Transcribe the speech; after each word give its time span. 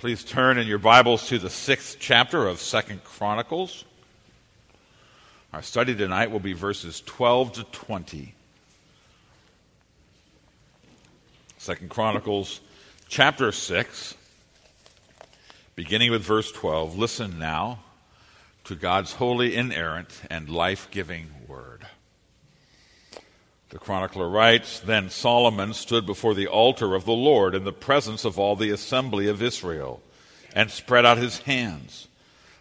Please 0.00 0.24
turn 0.24 0.56
in 0.56 0.66
your 0.66 0.78
Bibles 0.78 1.28
to 1.28 1.38
the 1.38 1.50
sixth 1.50 1.98
chapter 2.00 2.46
of 2.46 2.58
Second 2.58 3.04
Chronicles. 3.04 3.84
Our 5.52 5.60
study 5.60 5.94
tonight 5.94 6.30
will 6.30 6.40
be 6.40 6.54
verses 6.54 7.02
12 7.04 7.52
to 7.52 7.64
20. 7.64 8.34
Second 11.58 11.90
Chronicles 11.90 12.62
chapter 13.08 13.52
6, 13.52 14.14
beginning 15.76 16.10
with 16.10 16.22
verse 16.22 16.50
12. 16.50 16.96
Listen 16.96 17.38
now 17.38 17.80
to 18.64 18.76
God's 18.76 19.12
holy, 19.12 19.54
inerrant, 19.54 20.22
and 20.30 20.48
life 20.48 20.88
giving 20.90 21.26
word. 21.46 21.86
The 23.70 23.78
chronicler 23.78 24.28
writes 24.28 24.80
Then 24.80 25.10
Solomon 25.10 25.74
stood 25.74 26.04
before 26.04 26.34
the 26.34 26.48
altar 26.48 26.96
of 26.96 27.04
the 27.04 27.12
Lord 27.12 27.54
in 27.54 27.62
the 27.62 27.72
presence 27.72 28.24
of 28.24 28.38
all 28.38 28.56
the 28.56 28.70
assembly 28.70 29.28
of 29.28 29.42
Israel 29.42 30.02
and 30.54 30.70
spread 30.70 31.06
out 31.06 31.18
his 31.18 31.38
hands. 31.38 32.08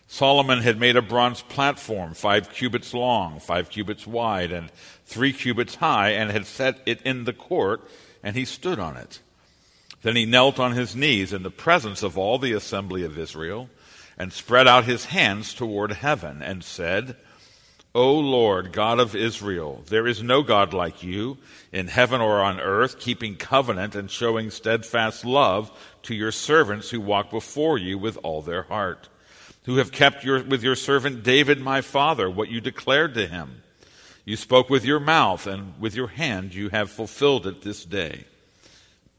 Solomon 0.08 0.62
had 0.62 0.80
made 0.80 0.96
a 0.96 1.02
bronze 1.02 1.42
platform, 1.42 2.14
five 2.14 2.52
cubits 2.52 2.94
long, 2.94 3.40
five 3.40 3.70
cubits 3.70 4.06
wide, 4.06 4.52
and 4.52 4.72
three 5.06 5.34
cubits 5.34 5.76
high, 5.76 6.12
and 6.12 6.32
had 6.32 6.46
set 6.46 6.80
it 6.86 7.02
in 7.02 7.26
the 7.26 7.34
court, 7.34 7.88
and 8.24 8.36
he 8.36 8.46
stood 8.46 8.80
on 8.80 8.96
it. 8.96 9.20
Then 10.02 10.16
he 10.16 10.26
knelt 10.26 10.60
on 10.60 10.74
his 10.74 10.96
knees 10.96 11.34
in 11.34 11.44
the 11.44 11.52
presence 11.52 12.04
of 12.04 12.18
all 12.18 12.38
the 12.38 12.54
assembly 12.54 13.04
of 13.04 13.18
Israel, 13.18 13.70
and 14.18 14.34
spread 14.34 14.68
out 14.68 14.86
his 14.86 15.06
hands 15.06 15.54
toward 15.54 15.92
heaven, 15.92 16.42
and 16.42 16.64
said, 16.64 17.16
O 17.96 18.14
Lord, 18.14 18.72
God 18.72 19.00
of 19.00 19.16
Israel, 19.16 19.84
there 19.88 20.06
is 20.06 20.22
no 20.22 20.44
God 20.44 20.74
like 20.74 21.02
you 21.02 21.38
in 21.72 21.88
heaven 21.88 22.22
or 22.22 22.40
on 22.40 22.60
earth, 22.60 23.00
keeping 23.00 23.36
covenant 23.36 23.96
and 23.96 24.12
showing 24.12 24.52
steadfast 24.52 25.26
love 25.26 25.72
to 26.04 26.14
your 26.14 26.32
servants 26.32 26.92
who 26.92 27.02
walk 27.02 27.32
before 27.32 27.80
you 27.80 27.98
with 27.98 28.20
all 28.22 28.44
their 28.44 28.64
heart, 28.64 29.10
who 29.64 29.78
have 29.78 29.92
kept 29.92 30.24
your, 30.24 30.44
with 30.44 30.62
your 30.62 30.76
servant 30.76 31.24
David 31.24 31.60
my 31.60 31.82
father 31.82 32.30
what 32.30 32.50
you 32.50 32.62
declared 32.62 33.16
to 33.16 33.26
him. 33.26 33.64
You 34.24 34.36
spoke 34.36 34.70
with 34.70 34.86
your 34.86 35.00
mouth, 35.00 35.48
and 35.48 35.74
with 35.80 35.96
your 35.96 36.10
hand 36.10 36.54
you 36.54 36.70
have 36.70 36.92
fulfilled 36.92 37.48
it 37.48 37.64
this 37.64 37.84
day. 37.84 38.26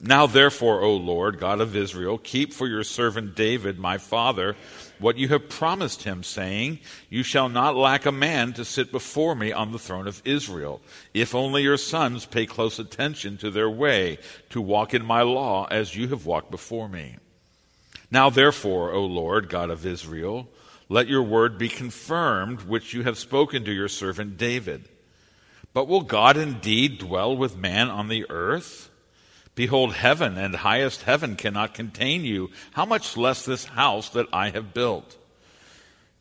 Now, 0.03 0.27
therefore, 0.27 0.81
O 0.81 0.97
Lord, 0.97 1.39
God 1.39 1.61
of 1.61 1.77
Israel, 1.77 2.17
keep 2.17 2.55
for 2.55 2.67
your 2.67 2.85
servant 2.85 3.37
David, 3.37 3.79
my 3.79 3.99
father, 3.99 4.57
what 4.99 5.19
you 5.19 5.29
have 5.29 5.51
promised 5.51 6.05
him, 6.05 6.23
saying, 6.23 6.79
You 7.11 7.23
shall 7.23 7.51
not 7.51 7.77
lack 7.77 8.07
a 8.07 8.13
man 8.13 8.55
to 8.55 8.65
sit 8.65 8.93
before 8.93 9.35
me 9.35 9.53
on 9.53 9.73
the 9.73 9.79
throne 9.79 10.09
of 10.09 10.23
Israel, 10.25 10.81
if 11.13 11.35
only 11.35 11.63
your 11.63 11.77
sons 11.77 12.25
pay 12.25 12.47
close 12.47 12.79
attention 12.79 13.37
to 13.39 13.51
their 13.51 13.69
way, 13.69 14.17
to 14.49 14.63
walk 14.63 14.95
in 14.95 15.05
my 15.05 15.21
law 15.21 15.67
as 15.71 15.95
you 15.95 16.09
have 16.09 16.25
walked 16.25 16.51
before 16.51 16.89
me. 16.89 17.17
Now, 18.11 18.31
therefore, 18.31 18.93
O 18.93 19.05
Lord, 19.05 19.51
God 19.51 19.69
of 19.69 19.85
Israel, 19.85 20.49
let 20.89 21.09
your 21.09 21.23
word 21.23 21.59
be 21.59 21.69
confirmed, 21.69 22.63
which 22.63 22.95
you 22.95 23.03
have 23.03 23.19
spoken 23.19 23.67
to 23.67 23.73
your 23.73 23.89
servant 23.89 24.39
David. 24.39 24.89
But 25.75 25.89
will 25.89 26.01
God 26.01 26.39
indeed 26.39 26.99
dwell 26.99 27.37
with 27.37 27.57
man 27.57 27.91
on 27.91 28.09
the 28.09 28.27
earth? 28.31 28.90
Behold, 29.61 29.93
heaven 29.93 30.39
and 30.39 30.57
highest 30.57 31.03
heaven 31.03 31.37
cannot 31.37 31.75
contain 31.75 32.25
you. 32.25 32.51
How 32.73 32.87
much 32.87 33.19
less 33.19 33.45
this 33.45 33.67
house 33.67 34.09
that 34.09 34.27
I 34.33 34.49
have 34.49 34.73
built? 34.73 35.19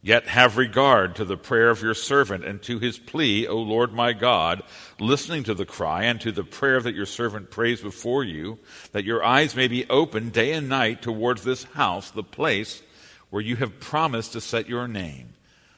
Yet 0.01 0.27
have 0.27 0.57
regard 0.57 1.15
to 1.15 1.23
the 1.23 1.37
prayer 1.37 1.69
of 1.69 1.81
your 1.81 1.93
servant 1.93 2.43
and 2.43 2.61
to 2.63 2.79
his 2.79 2.99
plea, 2.99 3.47
O 3.47 3.55
Lord 3.55 3.93
my 3.93 4.11
God, 4.11 4.61
listening 4.99 5.45
to 5.45 5.53
the 5.53 5.65
cry 5.65 6.03
and 6.03 6.19
to 6.19 6.33
the 6.33 6.43
prayer 6.43 6.81
that 6.81 6.95
your 6.95 7.05
servant 7.05 7.49
prays 7.49 7.79
before 7.79 8.25
you, 8.25 8.59
that 8.91 9.05
your 9.05 9.23
eyes 9.23 9.55
may 9.55 9.69
be 9.69 9.89
open 9.89 10.31
day 10.31 10.51
and 10.51 10.67
night 10.67 11.01
towards 11.01 11.45
this 11.45 11.63
house, 11.63 12.11
the 12.11 12.21
place 12.23 12.81
where 13.29 13.41
you 13.41 13.55
have 13.55 13.79
promised 13.79 14.33
to 14.33 14.41
set 14.41 14.67
your 14.67 14.89
name, 14.89 15.29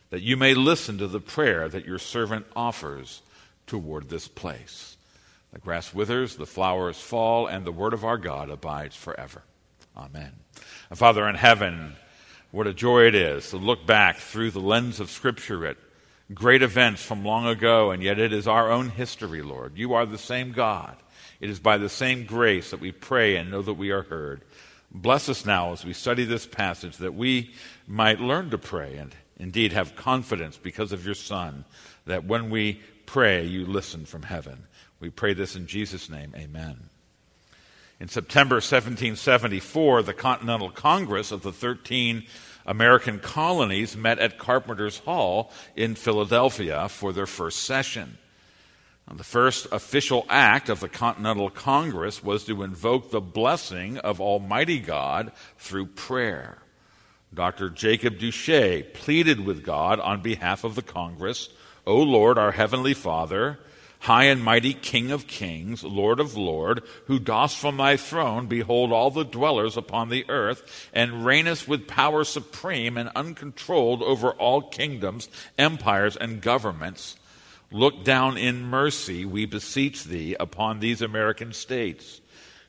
that 0.09 0.23
you 0.23 0.35
may 0.35 0.55
listen 0.55 0.97
to 0.97 1.07
the 1.07 1.19
prayer 1.19 1.69
that 1.69 1.85
your 1.85 1.99
servant 1.99 2.47
offers 2.55 3.21
toward 3.67 4.09
this 4.09 4.27
place. 4.27 4.97
The 5.53 5.59
grass 5.59 5.93
withers, 5.93 6.37
the 6.37 6.45
flowers 6.45 6.99
fall, 6.99 7.47
and 7.47 7.65
the 7.65 7.71
word 7.71 7.93
of 7.93 8.05
our 8.05 8.17
God 8.17 8.49
abides 8.49 8.95
forever. 8.95 9.43
Amen. 9.95 10.31
And 10.89 10.97
Father 10.97 11.27
in 11.27 11.35
heaven, 11.35 11.95
what 12.51 12.67
a 12.67 12.73
joy 12.73 13.03
it 13.07 13.15
is 13.15 13.49
to 13.49 13.57
look 13.57 13.85
back 13.85 14.17
through 14.17 14.51
the 14.51 14.59
lens 14.59 14.99
of 14.99 15.11
Scripture 15.11 15.65
at 15.65 15.77
great 16.33 16.61
events 16.61 17.03
from 17.03 17.25
long 17.25 17.45
ago, 17.45 17.91
and 17.91 18.01
yet 18.01 18.19
it 18.19 18.31
is 18.31 18.47
our 18.47 18.71
own 18.71 18.89
history, 18.89 19.41
Lord. 19.41 19.77
You 19.77 19.93
are 19.93 20.05
the 20.05 20.17
same 20.17 20.53
God. 20.53 20.95
It 21.41 21.49
is 21.49 21.59
by 21.59 21.77
the 21.77 21.89
same 21.89 22.25
grace 22.25 22.71
that 22.71 22.79
we 22.79 22.91
pray 22.91 23.35
and 23.35 23.51
know 23.51 23.61
that 23.61 23.73
we 23.73 23.91
are 23.91 24.03
heard. 24.03 24.43
Bless 24.91 25.27
us 25.27 25.45
now 25.45 25.73
as 25.73 25.83
we 25.83 25.93
study 25.93 26.23
this 26.23 26.45
passage 26.45 26.97
that 26.97 27.13
we 27.13 27.53
might 27.87 28.19
learn 28.19 28.49
to 28.51 28.57
pray 28.57 28.95
and 28.95 29.15
indeed 29.37 29.73
have 29.73 29.95
confidence 29.95 30.57
because 30.57 30.91
of 30.91 31.05
your 31.05 31.15
Son 31.15 31.65
that 32.05 32.25
when 32.25 32.49
we 32.49 32.81
pray, 33.05 33.45
you 33.45 33.65
listen 33.65 34.05
from 34.05 34.23
heaven. 34.23 34.67
We 35.01 35.09
pray 35.09 35.33
this 35.33 35.55
in 35.55 35.65
Jesus' 35.65 36.09
name. 36.09 36.33
Amen. 36.37 36.77
In 37.99 38.07
September 38.07 38.55
1774, 38.55 40.03
the 40.03 40.13
Continental 40.13 40.69
Congress 40.69 41.31
of 41.31 41.41
the 41.41 41.51
13 41.51 42.23
American 42.67 43.19
colonies 43.19 43.97
met 43.97 44.19
at 44.19 44.37
Carpenter's 44.37 44.99
Hall 44.99 45.51
in 45.75 45.95
Philadelphia 45.95 46.87
for 46.87 47.11
their 47.11 47.25
first 47.25 47.63
session. 47.63 48.19
The 49.11 49.23
first 49.23 49.67
official 49.71 50.25
act 50.29 50.69
of 50.69 50.79
the 50.79 50.87
Continental 50.87 51.49
Congress 51.49 52.23
was 52.23 52.45
to 52.45 52.63
invoke 52.63 53.09
the 53.09 53.19
blessing 53.19 53.97
of 53.97 54.21
Almighty 54.21 54.79
God 54.79 55.31
through 55.57 55.87
prayer. 55.87 56.59
Dr. 57.33 57.69
Jacob 57.69 58.19
Duché 58.19 58.93
pleaded 58.93 59.43
with 59.45 59.65
God 59.65 59.99
on 59.99 60.21
behalf 60.21 60.63
of 60.63 60.75
the 60.75 60.81
Congress, 60.81 61.49
O 61.85 61.97
Lord, 61.97 62.37
our 62.37 62.51
Heavenly 62.51 62.93
Father, 62.93 63.59
high 64.01 64.23
and 64.23 64.43
mighty 64.43 64.73
King 64.73 65.11
of 65.11 65.27
kings, 65.27 65.83
Lord 65.83 66.19
of 66.19 66.35
lords, 66.35 66.81
who 67.05 67.19
dost 67.19 67.57
from 67.57 67.77
thy 67.77 67.97
throne 67.97 68.47
behold 68.47 68.91
all 68.91 69.11
the 69.11 69.23
dwellers 69.23 69.77
upon 69.77 70.09
the 70.09 70.25
earth, 70.27 70.89
and 70.91 71.23
reignest 71.23 71.67
with 71.67 71.87
power 71.87 72.23
supreme 72.23 72.97
and 72.97 73.11
uncontrolled 73.15 74.01
over 74.01 74.31
all 74.31 74.63
kingdoms, 74.63 75.29
empires, 75.57 76.17
and 76.17 76.41
governments. 76.41 77.15
Look 77.71 78.03
down 78.03 78.37
in 78.37 78.63
mercy, 78.63 79.23
we 79.23 79.45
beseech 79.45 80.03
thee, 80.05 80.35
upon 80.39 80.79
these 80.79 81.03
American 81.03 81.53
states, 81.53 82.21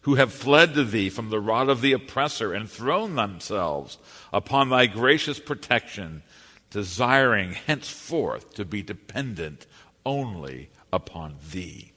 who 0.02 0.16
have 0.16 0.34
fled 0.34 0.74
to 0.74 0.84
thee 0.84 1.08
from 1.08 1.30
the 1.30 1.40
rod 1.40 1.70
of 1.70 1.80
the 1.80 1.92
oppressor 1.92 2.52
and 2.52 2.68
thrown 2.68 3.14
themselves 3.14 3.96
upon 4.34 4.68
thy 4.68 4.84
gracious 4.84 5.40
protection, 5.40 6.24
desiring 6.68 7.52
henceforth 7.52 8.52
to 8.52 8.66
be 8.66 8.82
dependent 8.82 9.66
only 10.04 10.68
upon 10.92 11.36
thee. 11.50 11.92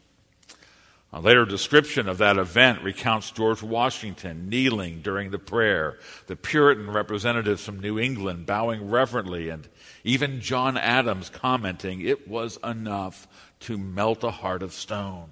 A 1.16 1.22
later 1.22 1.46
description 1.46 2.10
of 2.10 2.18
that 2.18 2.38
event 2.38 2.84
recounts 2.84 3.32
George 3.32 3.64
Washington 3.64 4.50
kneeling 4.50 5.02
during 5.02 5.32
the 5.32 5.40
prayer, 5.40 5.98
the 6.28 6.36
Puritan 6.36 6.92
representatives 6.92 7.64
from 7.64 7.80
New 7.80 7.98
England 7.98 8.46
bowing 8.46 8.90
reverently, 8.90 9.48
and 9.48 9.70
even 10.04 10.42
John 10.42 10.76
Adams 10.76 11.30
commenting, 11.30 12.02
It 12.02 12.28
was 12.28 12.58
enough 12.64 13.30
to 13.62 13.78
melt 13.78 14.26
a 14.26 14.32
heart 14.32 14.62
of 14.62 14.74
stone. 14.74 15.30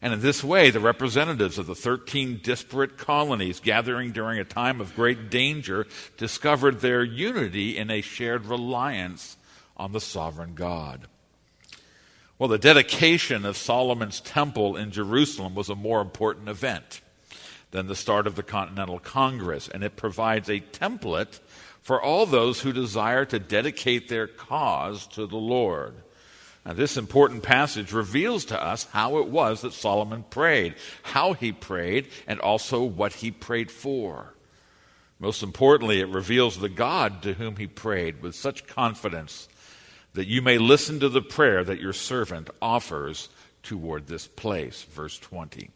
And 0.00 0.14
in 0.14 0.20
this 0.22 0.42
way, 0.42 0.70
the 0.70 0.80
representatives 0.80 1.58
of 1.58 1.66
the 1.66 1.74
13 1.74 2.40
disparate 2.42 2.96
colonies 2.96 3.60
gathering 3.60 4.12
during 4.12 4.38
a 4.38 4.44
time 4.44 4.80
of 4.80 4.94
great 4.94 5.28
danger 5.28 5.86
discovered 6.16 6.80
their 6.80 7.02
unity 7.02 7.76
in 7.76 7.90
a 7.90 8.00
shared 8.00 8.46
reliance 8.46 9.36
on 9.76 9.92
the 9.92 10.00
sovereign 10.00 10.54
God. 10.54 11.06
Well, 12.38 12.48
the 12.48 12.56
dedication 12.56 13.44
of 13.44 13.56
Solomon's 13.56 14.20
temple 14.20 14.76
in 14.76 14.92
Jerusalem 14.92 15.56
was 15.56 15.68
a 15.68 15.74
more 15.74 16.00
important 16.00 16.48
event 16.48 17.00
than 17.72 17.88
the 17.88 17.96
start 17.96 18.28
of 18.28 18.36
the 18.36 18.44
Continental 18.44 19.00
Congress, 19.00 19.68
and 19.68 19.82
it 19.82 19.96
provides 19.96 20.48
a 20.48 20.60
template 20.60 21.40
for 21.82 22.00
all 22.00 22.26
those 22.26 22.60
who 22.60 22.72
desire 22.72 23.24
to 23.24 23.40
dedicate 23.40 24.08
their 24.08 24.28
cause 24.28 25.08
to 25.08 25.26
the 25.26 25.36
Lord. 25.36 25.94
Now, 26.64 26.74
this 26.74 26.96
important 26.96 27.42
passage 27.42 27.92
reveals 27.92 28.44
to 28.46 28.62
us 28.62 28.84
how 28.92 29.18
it 29.18 29.26
was 29.26 29.62
that 29.62 29.72
Solomon 29.72 30.22
prayed, 30.22 30.76
how 31.02 31.32
he 31.32 31.50
prayed, 31.50 32.06
and 32.28 32.38
also 32.38 32.84
what 32.84 33.14
he 33.14 33.32
prayed 33.32 33.72
for. 33.72 34.32
Most 35.18 35.42
importantly, 35.42 35.98
it 35.98 36.08
reveals 36.08 36.58
the 36.58 36.68
God 36.68 37.20
to 37.22 37.34
whom 37.34 37.56
he 37.56 37.66
prayed 37.66 38.22
with 38.22 38.36
such 38.36 38.68
confidence 38.68 39.48
that 40.14 40.26
you 40.26 40.42
may 40.42 40.58
listen 40.58 41.00
to 41.00 41.08
the 41.08 41.22
prayer 41.22 41.64
that 41.64 41.80
your 41.80 41.92
servant 41.92 42.50
offers 42.60 43.28
toward 43.62 44.06
this 44.06 44.26
place. 44.26 44.82
Verse 44.82 45.18
20. 45.18 45.70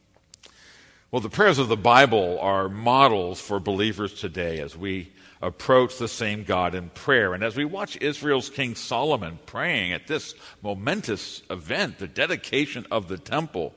Well, 1.11 1.21
the 1.21 1.29
prayers 1.29 1.59
of 1.59 1.69
the 1.69 1.77
Bible 1.77 2.39
are 2.41 2.71
models 2.71 3.41
for 3.41 3.61
believers 3.61 4.15
today 4.15 4.61
as 4.61 4.77
we 4.77 5.13
approach 5.43 5.99
the 5.99 6.09
same 6.09 6.45
God 6.45 6.75
in 6.75 6.89
prayer. 6.89 7.35
And 7.35 7.43
as 7.43 7.57
we 7.57 7.65
watch 7.65 7.99
Israel's 8.01 8.49
King 8.49 8.75
Solomon 8.77 9.39
praying 9.45 9.93
at 9.93 10.07
this 10.07 10.35
momentous 10.63 11.43
event, 11.51 11.99
the 11.99 12.07
dedication 12.07 12.87
of 12.91 13.09
the 13.09 13.19
temple, 13.19 13.75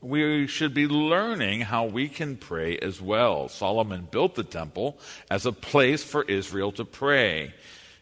we 0.00 0.46
should 0.46 0.74
be 0.74 0.88
learning 0.88 1.60
how 1.60 1.84
we 1.84 2.08
can 2.08 2.36
pray 2.36 2.78
as 2.78 3.00
well. 3.00 3.48
Solomon 3.48 4.08
built 4.10 4.34
the 4.34 4.42
temple 4.42 4.98
as 5.30 5.46
a 5.46 5.52
place 5.52 6.02
for 6.02 6.24
Israel 6.24 6.72
to 6.72 6.84
pray, 6.84 7.54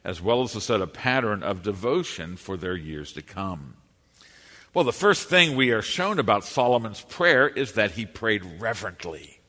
as 0.04 0.20
well 0.20 0.42
as 0.42 0.52
to 0.52 0.60
set 0.60 0.80
a 0.80 0.86
pattern 0.86 1.42
of 1.42 1.62
devotion 1.62 2.36
for 2.36 2.56
their 2.56 2.76
years 2.76 3.12
to 3.12 3.22
come. 3.22 3.76
Well, 4.74 4.84
the 4.84 4.92
first 4.92 5.28
thing 5.28 5.54
we 5.54 5.70
are 5.70 5.82
shown 5.82 6.18
about 6.18 6.44
Solomon's 6.44 7.02
prayer 7.02 7.46
is 7.46 7.72
that 7.72 7.92
he 7.92 8.06
prayed 8.06 8.42
reverently. 8.58 9.41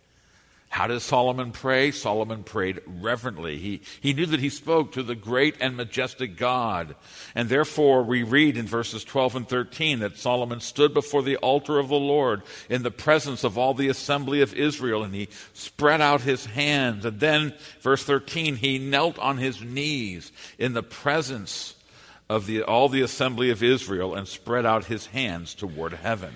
How 0.74 0.88
does 0.88 1.04
Solomon 1.04 1.52
pray? 1.52 1.92
Solomon 1.92 2.42
prayed 2.42 2.82
reverently. 2.88 3.60
He, 3.60 3.82
he 4.02 4.12
knew 4.12 4.26
that 4.26 4.40
he 4.40 4.50
spoke 4.50 4.94
to 4.94 5.04
the 5.04 5.14
great 5.14 5.56
and 5.62 5.78
majestic 5.78 6.36
God. 6.36 6.96
And 7.36 7.48
therefore, 7.48 8.02
we 8.02 8.24
read 8.24 8.58
in 8.58 8.66
verses 8.66 9.04
12 9.04 9.36
and 9.36 9.48
13 9.48 10.00
that 10.00 10.18
Solomon 10.18 10.62
stood 10.62 10.92
before 10.92 11.22
the 11.22 11.38
altar 11.38 11.78
of 11.78 11.90
the 11.90 11.96
Lord 11.96 12.42
in 12.72 12.82
the 12.82 12.90
presence 12.90 13.44
of 13.44 13.56
all 13.56 13.76
the 13.76 13.88
assembly 13.88 14.42
of 14.42 14.56
Israel, 14.56 15.04
and 15.04 15.14
he 15.14 15.30
spread 15.54 16.02
out 16.02 16.22
his 16.22 16.48
hands. 16.48 17.06
And 17.06 17.20
then, 17.20 17.54
verse 17.82 18.04
13, 18.04 18.56
he 18.56 18.80
knelt 18.80 19.20
on 19.20 19.38
his 19.38 19.62
knees 19.62 20.32
in 20.58 20.74
the 20.74 20.82
presence 20.82 21.76
of 22.30 22.48
the, 22.48 22.64
all 22.64 22.90
the 22.90 23.04
assembly 23.04 23.52
of 23.52 23.62
Israel 23.62 24.16
and 24.16 24.28
spread 24.28 24.66
out 24.66 24.86
his 24.86 25.06
hands 25.06 25.54
toward 25.54 25.94
heaven. 25.94 26.34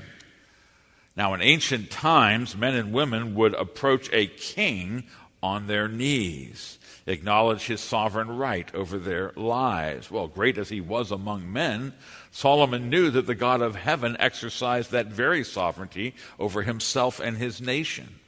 Now, 1.18 1.34
in 1.34 1.42
ancient 1.42 1.90
times, 1.90 2.56
men 2.56 2.76
and 2.76 2.94
women 2.94 3.34
would 3.34 3.56
approach 3.56 4.08
a 4.14 4.28
king 4.28 5.06
on 5.42 5.66
their 5.66 5.88
knees, 5.88 6.78
acknowledge 7.08 7.66
his 7.66 7.82
sovereign 7.82 8.38
right 8.38 8.74
over 8.76 9.00
their 9.00 9.32
lives. 9.36 10.12
Well, 10.12 10.28
great 10.28 10.60
as 10.60 10.70
he 10.70 10.80
was 10.80 11.12
among 11.12 11.52
men, 11.52 11.94
Solomon 12.30 12.92
knew 12.92 13.10
that 13.10 13.26
the 13.26 13.34
God 13.34 13.64
of 13.64 13.76
heaven 13.76 14.16
exercised 14.20 14.92
that 14.92 15.08
very 15.08 15.44
sovereignty 15.44 16.14
over 16.38 16.62
himself 16.62 17.20
and 17.20 17.36
his 17.36 17.60
nation. 17.60 18.20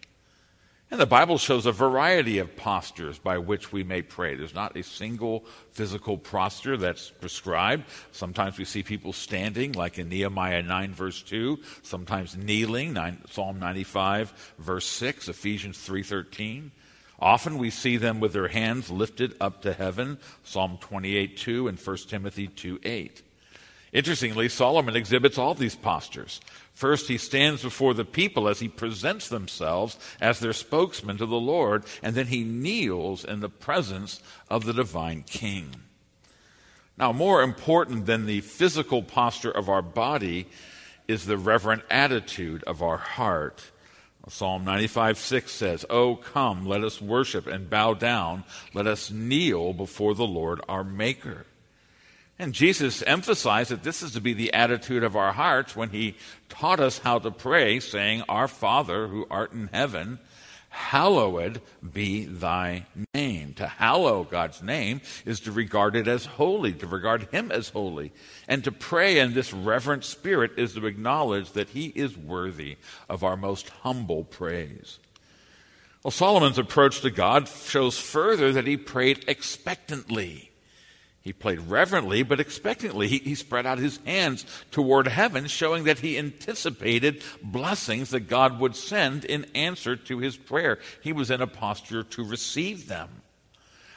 And 0.92 1.00
the 1.00 1.06
Bible 1.06 1.38
shows 1.38 1.68
a 1.68 1.72
variety 1.72 2.40
of 2.40 2.56
postures 2.56 3.20
by 3.20 3.38
which 3.38 3.72
we 3.72 3.84
may 3.84 4.02
pray. 4.02 4.34
There's 4.34 4.56
not 4.56 4.76
a 4.76 4.82
single 4.82 5.46
physical 5.72 6.18
posture 6.18 6.78
that's 6.78 7.12
prescribed. 7.12 7.84
Sometimes 8.12 8.58
we 8.58 8.66
see 8.66 8.82
people 8.82 9.14
standing, 9.14 9.74
like 9.74 10.00
in 10.00 10.10
Nehemiah 10.10 10.64
9, 10.64 10.94
verse 10.96 11.22
2. 11.22 11.60
Sometimes 11.84 12.36
kneeling, 12.36 12.94
9, 12.94 13.22
Psalm 13.30 13.60
95, 13.60 14.56
verse 14.58 14.88
6, 14.88 15.30
Ephesians 15.30 15.78
3.13. 15.78 16.72
Often 17.20 17.60
we 17.60 17.70
see 17.70 17.98
them 17.98 18.20
with 18.20 18.34
their 18.34 18.48
hands 18.48 18.90
lifted 18.90 19.36
up 19.40 19.62
to 19.62 19.74
heaven, 19.74 20.18
Psalm 20.44 20.80
28, 20.82 21.38
2, 21.38 21.68
and 21.68 21.78
1 21.78 21.98
Timothy 22.08 22.48
2, 22.48 22.80
8. 22.84 23.22
Interestingly, 23.92 24.50
Solomon 24.50 24.96
exhibits 24.96 25.38
all 25.38 25.54
these 25.54 25.76
postures. 25.76 26.42
First, 26.80 27.10
he 27.10 27.18
stands 27.18 27.62
before 27.62 27.94
the 27.94 28.06
people 28.06 28.48
as 28.48 28.62
he 28.62 28.70
presents 28.70 29.28
themselves 29.28 29.98
as 30.22 30.40
their 30.40 30.54
spokesman 30.54 31.18
to 31.18 31.26
the 31.26 31.36
Lord, 31.36 31.84
and 32.02 32.16
then 32.16 32.28
he 32.28 32.46
kneels 32.46 33.26
in 33.26 33.42
the 33.42 33.50
presence 33.50 34.22
of 34.50 34.64
the 34.64 34.72
divine 34.72 35.24
king. 35.24 35.76
Now, 36.98 37.12
more 37.12 37.44
important 37.44 38.06
than 38.06 38.26
the 38.26 38.40
physical 38.40 39.04
posture 39.04 39.52
of 39.52 39.68
our 39.68 39.82
body 39.82 40.48
is 41.06 41.26
the 41.26 41.38
reverent 41.38 41.84
attitude 41.90 42.64
of 42.64 42.82
our 42.82 42.96
heart. 42.98 43.72
Psalm 44.30 44.64
95 44.64 45.18
6 45.18 45.52
says, 45.52 45.86
Oh, 45.90 46.16
come, 46.16 46.66
let 46.66 46.86
us 46.86 47.02
worship 47.02 47.46
and 47.46 47.70
bow 47.70 47.94
down. 47.94 48.46
Let 48.74 48.88
us 48.88 49.12
kneel 49.12 49.74
before 49.74 50.16
the 50.16 50.26
Lord 50.26 50.62
our 50.70 50.86
Maker. 50.86 51.46
And 52.42 52.54
Jesus 52.54 53.04
emphasized 53.04 53.70
that 53.70 53.84
this 53.84 54.02
is 54.02 54.14
to 54.14 54.22
be 54.22 54.32
the 54.34 54.54
attitude 54.54 55.04
of 55.04 55.18
our 55.18 55.34
hearts 55.34 55.76
when 55.76 55.90
he 55.90 56.16
taught 56.48 56.80
us 56.80 57.00
how 57.00 57.20
to 57.20 57.32
pray, 57.32 57.82
saying, 57.82 58.24
Our 58.30 58.48
Father 58.48 59.08
who 59.08 59.28
art 59.30 59.52
in 59.52 59.70
heaven, 59.74 60.20
hallowed 60.70 61.60
be 61.94 62.24
thy 62.24 62.86
name. 63.14 63.54
To 63.56 63.68
hallow 63.68 64.24
God's 64.24 64.64
name 64.64 65.02
is 65.26 65.42
to 65.42 65.52
regard 65.52 65.98
it 65.98 66.08
as 66.08 66.26
holy, 66.26 66.72
to 66.74 66.88
regard 66.88 67.24
him 67.24 67.52
as 67.52 67.70
holy. 67.70 68.14
And 68.48 68.64
to 68.64 68.72
pray 68.72 69.20
in 69.20 69.34
this 69.34 69.52
reverent 69.52 70.06
spirit 70.06 70.52
is 70.58 70.76
to 70.76 70.86
acknowledge 70.86 71.52
that 71.52 71.70
he 71.70 71.88
is 71.88 72.18
worthy 72.18 72.78
of 73.10 73.22
our 73.22 73.36
most 73.36 73.68
humble 73.82 74.24
praise. 74.24 75.00
Well, 76.04 76.12
Solomon's 76.12 76.58
approach 76.58 77.02
to 77.02 77.10
God 77.10 77.50
shows 77.50 78.00
further 78.00 78.54
that 78.54 78.66
he 78.66 78.78
prayed 78.78 79.26
expectantly. 79.28 80.49
He 81.22 81.34
played 81.34 81.60
reverently 81.60 82.24
but 82.24 82.40
expectantly. 82.40 83.08
He, 83.08 83.18
he, 83.20 83.36
spread 83.36 83.66
out 83.66 83.78
his 83.78 84.00
hands 84.06 84.46
toward 84.72 85.08
heaven, 85.08 85.48
showing 85.48 85.84
that 85.84 86.00
he 86.00 86.18
anticipated 86.18 87.22
blessings 87.44 88.12
that 88.12 88.22
God 88.22 88.60
would 88.60 88.76
send 88.76 89.26
in 89.26 89.46
answer 89.54 89.96
to 89.96 90.20
his 90.20 90.38
prayer. 90.38 90.80
He 91.02 91.12
was 91.12 91.30
in 91.30 91.42
a 91.42 91.48
posture 91.48 92.04
to 92.04 92.24
receive 92.24 92.88
them. 92.88 93.19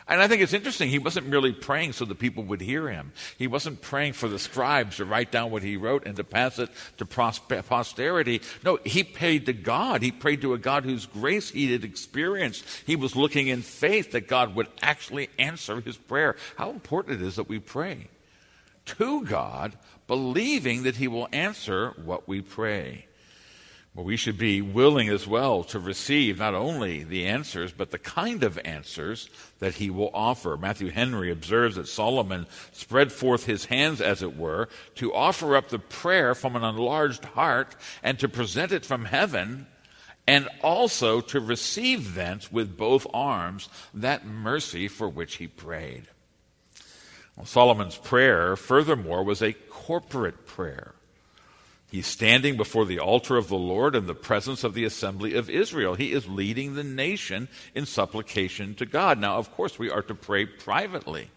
And 0.08 0.20
I 0.20 0.26
think 0.26 0.42
it's 0.42 0.52
interesting. 0.52 0.88
He 0.88 0.98
wasn't 0.98 1.28
merely 1.28 1.52
praying 1.52 1.92
so 1.92 2.04
the 2.04 2.14
people 2.14 2.42
would 2.44 2.60
hear 2.60 2.88
him. 2.88 3.12
He 3.38 3.46
wasn't 3.46 3.80
praying 3.80 4.14
for 4.14 4.28
the 4.28 4.38
scribes 4.38 4.96
to 4.96 5.04
write 5.04 5.30
down 5.30 5.50
what 5.50 5.62
he 5.62 5.76
wrote 5.76 6.06
and 6.06 6.16
to 6.16 6.24
pass 6.24 6.58
it 6.58 6.70
to 6.98 7.06
posterity. 7.06 8.42
No, 8.64 8.78
he 8.84 9.04
prayed 9.04 9.46
to 9.46 9.52
God. 9.52 10.02
He 10.02 10.10
prayed 10.10 10.40
to 10.42 10.54
a 10.54 10.58
God 10.58 10.84
whose 10.84 11.06
grace 11.06 11.50
he 11.50 11.70
had 11.70 11.84
experienced. 11.84 12.64
He 12.84 12.96
was 12.96 13.14
looking 13.14 13.46
in 13.46 13.62
faith 13.62 14.12
that 14.12 14.26
God 14.26 14.54
would 14.56 14.68
actually 14.82 15.30
answer 15.38 15.80
his 15.80 15.96
prayer. 15.96 16.36
How 16.56 16.70
important 16.70 17.22
it 17.22 17.26
is 17.26 17.36
that 17.36 17.48
we 17.48 17.60
pray 17.60 18.08
to 18.84 19.24
God, 19.24 19.78
believing 20.08 20.82
that 20.82 20.96
he 20.96 21.06
will 21.06 21.28
answer 21.32 21.94
what 22.04 22.26
we 22.26 22.40
pray. 22.40 23.06
Well, 23.94 24.06
we 24.06 24.16
should 24.16 24.38
be 24.38 24.62
willing 24.62 25.10
as 25.10 25.26
well 25.26 25.64
to 25.64 25.78
receive 25.78 26.38
not 26.38 26.54
only 26.54 27.04
the 27.04 27.26
answers, 27.26 27.72
but 27.72 27.90
the 27.90 27.98
kind 27.98 28.42
of 28.42 28.58
answers 28.64 29.28
that 29.58 29.74
he 29.74 29.90
will 29.90 30.10
offer. 30.14 30.56
Matthew 30.56 30.88
Henry 30.88 31.30
observes 31.30 31.76
that 31.76 31.88
Solomon 31.88 32.46
spread 32.72 33.12
forth 33.12 33.44
his 33.44 33.66
hands, 33.66 34.00
as 34.00 34.22
it 34.22 34.34
were, 34.34 34.70
to 34.94 35.12
offer 35.12 35.56
up 35.56 35.68
the 35.68 35.78
prayer 35.78 36.34
from 36.34 36.56
an 36.56 36.64
enlarged 36.64 37.26
heart 37.26 37.76
and 38.02 38.18
to 38.18 38.30
present 38.30 38.72
it 38.72 38.86
from 38.86 39.04
heaven, 39.04 39.66
and 40.26 40.48
also 40.62 41.20
to 41.20 41.38
receive 41.38 42.14
thence 42.14 42.50
with 42.50 42.78
both 42.78 43.06
arms 43.12 43.68
that 43.92 44.24
mercy 44.24 44.88
for 44.88 45.06
which 45.06 45.36
he 45.36 45.46
prayed. 45.46 46.06
Well, 47.36 47.44
Solomon's 47.44 47.98
prayer, 47.98 48.56
furthermore, 48.56 49.22
was 49.22 49.42
a 49.42 49.52
corporate 49.52 50.46
prayer. 50.46 50.94
He's 51.92 52.06
standing 52.06 52.56
before 52.56 52.86
the 52.86 53.00
altar 53.00 53.36
of 53.36 53.48
the 53.48 53.54
Lord 53.54 53.94
in 53.94 54.06
the 54.06 54.14
presence 54.14 54.64
of 54.64 54.72
the 54.72 54.86
assembly 54.86 55.34
of 55.34 55.50
Israel. 55.50 55.94
He 55.94 56.12
is 56.12 56.26
leading 56.26 56.74
the 56.74 56.82
nation 56.82 57.48
in 57.74 57.84
supplication 57.84 58.74
to 58.76 58.86
God. 58.86 59.18
Now, 59.18 59.36
of 59.36 59.52
course, 59.52 59.78
we 59.78 59.90
are 59.90 60.00
to 60.00 60.14
pray 60.14 60.46
privately, 60.46 61.28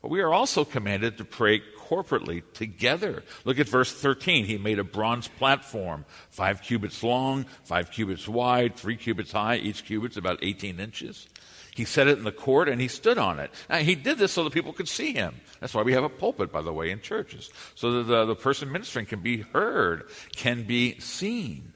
but 0.00 0.12
we 0.12 0.20
are 0.20 0.32
also 0.32 0.64
commanded 0.64 1.18
to 1.18 1.24
pray 1.24 1.60
corporately 1.76 2.44
together. 2.54 3.24
Look 3.44 3.58
at 3.58 3.68
verse 3.68 3.92
13. 3.92 4.44
He 4.44 4.58
made 4.58 4.78
a 4.78 4.84
bronze 4.84 5.26
platform, 5.26 6.04
five 6.30 6.62
cubits 6.62 7.02
long, 7.02 7.46
five 7.64 7.90
cubits 7.90 8.28
wide, 8.28 8.76
three 8.76 8.94
cubits 8.94 9.32
high. 9.32 9.56
Each 9.56 9.84
cubit's 9.84 10.16
about 10.16 10.38
18 10.40 10.78
inches. 10.78 11.26
He 11.74 11.84
set 11.84 12.08
it 12.08 12.18
in 12.18 12.24
the 12.24 12.32
court 12.32 12.68
and 12.68 12.80
he 12.80 12.88
stood 12.88 13.18
on 13.18 13.38
it. 13.38 13.50
Now, 13.68 13.78
he 13.78 13.94
did 13.94 14.18
this 14.18 14.32
so 14.32 14.44
that 14.44 14.52
people 14.52 14.72
could 14.72 14.88
see 14.88 15.12
him. 15.12 15.40
That's 15.60 15.74
why 15.74 15.82
we 15.82 15.92
have 15.92 16.04
a 16.04 16.08
pulpit, 16.08 16.52
by 16.52 16.62
the 16.62 16.72
way, 16.72 16.90
in 16.90 17.00
churches, 17.00 17.50
so 17.74 17.92
that 17.92 18.02
the, 18.04 18.24
the 18.26 18.34
person 18.34 18.72
ministering 18.72 19.06
can 19.06 19.20
be 19.20 19.38
heard, 19.38 20.08
can 20.34 20.64
be 20.64 20.98
seen. 20.98 21.72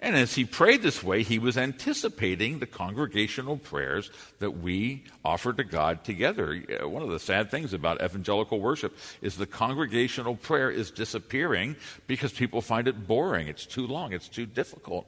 And 0.00 0.16
as 0.16 0.34
he 0.34 0.44
prayed 0.44 0.82
this 0.82 1.02
way, 1.02 1.22
he 1.22 1.38
was 1.38 1.56
anticipating 1.56 2.58
the 2.58 2.66
congregational 2.66 3.56
prayers 3.56 4.10
that 4.38 4.50
we 4.50 5.04
offer 5.24 5.52
to 5.54 5.64
God 5.64 6.04
together. 6.04 6.56
One 6.82 7.02
of 7.02 7.08
the 7.08 7.18
sad 7.18 7.50
things 7.50 7.72
about 7.72 8.02
evangelical 8.02 8.60
worship 8.60 8.94
is 9.22 9.36
the 9.36 9.46
congregational 9.46 10.36
prayer 10.36 10.70
is 10.70 10.90
disappearing 10.90 11.76
because 12.06 12.32
people 12.32 12.60
find 12.60 12.86
it 12.86 13.06
boring. 13.06 13.48
It's 13.48 13.64
too 13.64 13.86
long, 13.86 14.12
it's 14.12 14.28
too 14.28 14.44
difficult. 14.44 15.06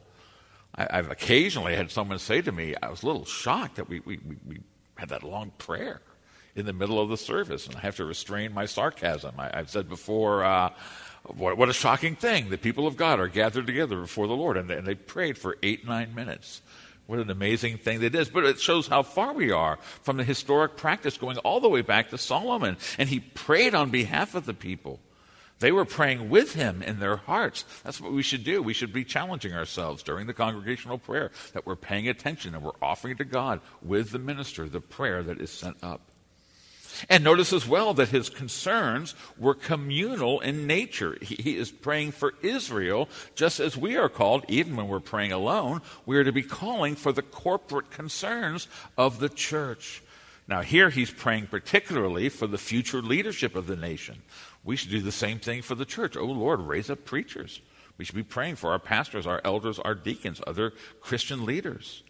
I, 0.77 0.97
have 0.97 1.11
occasionally 1.11 1.75
had 1.75 1.91
someone 1.91 2.19
say 2.19 2.43
to 2.43 2.53
me, 2.53 2.75
I 2.83 2.89
was 2.89 3.03
a 3.03 3.07
little 3.07 3.25
shocked 3.25 3.77
that 3.77 3.89
we, 3.89 4.01
we, 4.01 4.19
we 4.47 4.61
had 4.97 5.09
that 5.09 5.23
long 5.23 5.53
prayer 5.59 6.03
in 6.55 6.67
the 6.67 6.73
middle 6.73 7.01
of 7.01 7.09
the 7.09 7.17
service, 7.17 7.67
and 7.67 7.77
I 7.77 7.81
have 7.81 7.97
to 7.97 8.05
restrain 8.05 8.53
my 8.53 8.67
sarcasm. 8.67 9.35
I, 9.39 9.57
have 9.57 9.71
said 9.71 9.89
before, 9.89 10.45
uh, 10.45 10.71
what, 11.25 11.57
what, 11.57 11.69
a 11.69 11.73
shocking 11.73 12.17
thing. 12.17 12.51
The 12.51 12.59
people 12.59 12.87
of 12.87 12.97
God 12.97 13.21
are 13.21 13.29
gathered 13.29 13.67
together 13.67 14.01
before 14.01 14.27
the 14.27 14.37
Lord, 14.37 14.57
and 14.57 14.69
they, 14.69 14.77
and 14.77 14.87
they 14.87 14.95
prayed 14.95 15.39
for 15.39 15.57
eight, 15.63 15.87
nine 15.87 16.15
minutes. 16.15 16.63
What 17.07 17.21
an 17.21 17.31
amazing 17.31 17.79
thing 17.79 18.01
that 18.01 18.15
is. 18.15 18.29
But 18.29 18.45
it 18.45 18.61
shows 18.61 18.89
how 18.89 19.03
far 19.03 19.33
we 19.33 19.53
are 19.53 19.79
from 20.03 20.17
the 20.17 20.25
historic 20.25 20.77
practice 20.77 21.17
going 21.19 21.39
all 21.39 21.61
the 21.61 21.69
way 21.69 21.83
back 21.83 22.11
to 22.11 22.19
Solomon. 22.19 22.77
And 22.99 23.09
he 23.09 23.21
prayed 23.21 23.75
on 23.75 23.91
behalf 23.91 24.35
of 24.35 24.45
the 24.45 24.55
people. 24.55 24.99
They 25.59 25.73
were 25.73 25.87
praying 25.87 26.29
with 26.29 26.55
him 26.55 26.83
in 26.83 27.01
their 27.01 27.17
hearts. 27.17 27.65
That's 27.83 28.01
what 28.01 28.13
we 28.13 28.23
should 28.23 28.45
do. 28.45 28.63
We 28.63 28.75
should 28.75 28.93
be 28.93 29.05
challenging 29.05 29.55
ourselves 29.55 30.03
during 30.03 30.27
the 30.27 30.35
congregational 30.35 30.99
prayer 30.99 31.31
that 31.55 31.65
we're 31.65 31.77
paying 31.77 32.09
attention 32.09 32.55
and 32.55 32.63
we're 32.63 32.73
offering 32.83 33.17
to 33.17 33.25
God 33.25 33.61
with 33.83 34.11
the 34.11 34.19
minister 34.19 34.69
the 34.69 34.81
prayer 34.81 35.23
that 35.23 35.41
is 35.41 35.51
sent 35.51 35.83
up. 35.83 36.03
And 37.09 37.25
notice 37.25 37.53
as 37.53 37.67
well 37.67 37.95
that 37.95 38.09
his 38.09 38.29
concerns 38.29 39.15
were 39.39 39.55
communal 39.55 40.41
in 40.41 40.67
nature. 40.67 41.19
He 41.21 41.57
is 41.57 41.71
praying 41.71 42.13
for 42.13 42.35
Israel, 42.43 43.09
just 43.35 43.61
as 43.61 43.77
we 43.77 43.97
are 43.97 44.09
called, 44.09 44.45
even 44.49 44.77
when 44.77 44.89
we're 44.89 45.01
praying 45.01 45.33
alone, 45.33 45.83
we 46.07 46.17
are 46.17 46.25
to 46.25 46.33
be 46.33 46.43
calling 46.43 46.97
for 46.97 47.13
the 47.13 47.23
corporate 47.23 47.91
concerns 47.91 48.69
of 48.97 49.19
the 49.19 49.29
church. 49.29 50.03
Now, 50.49 50.63
here 50.63 50.91
he's 50.91 51.11
praying 51.11 51.49
particularly 51.49 52.29
for 52.29 52.47
the 52.47 52.59
future 52.59 53.03
leadership 53.03 53.57
of 53.57 53.67
the 53.67 53.77
nation. 53.77 54.23
We 54.67 54.75
should 54.75 54.91
do 54.91 55.01
the 55.01 55.13
same 55.13 55.39
thing 55.39 55.63
for 55.63 55.77
the 55.77 55.85
church. 55.85 56.17
Oh, 56.17 56.25
Lord, 56.25 56.61
raise 56.61 56.91
up 56.91 57.05
preachers. 57.05 57.61
We 57.97 58.05
should 58.05 58.17
be 58.17 58.25
praying 58.25 58.57
for 58.57 58.73
our 58.73 58.81
pastors, 58.81 59.27
our 59.27 59.41
elders, 59.45 59.79
our 59.79 59.95
deacons, 59.95 60.43
other 60.45 60.75
Christian 61.01 61.47
leaders. 61.47 62.03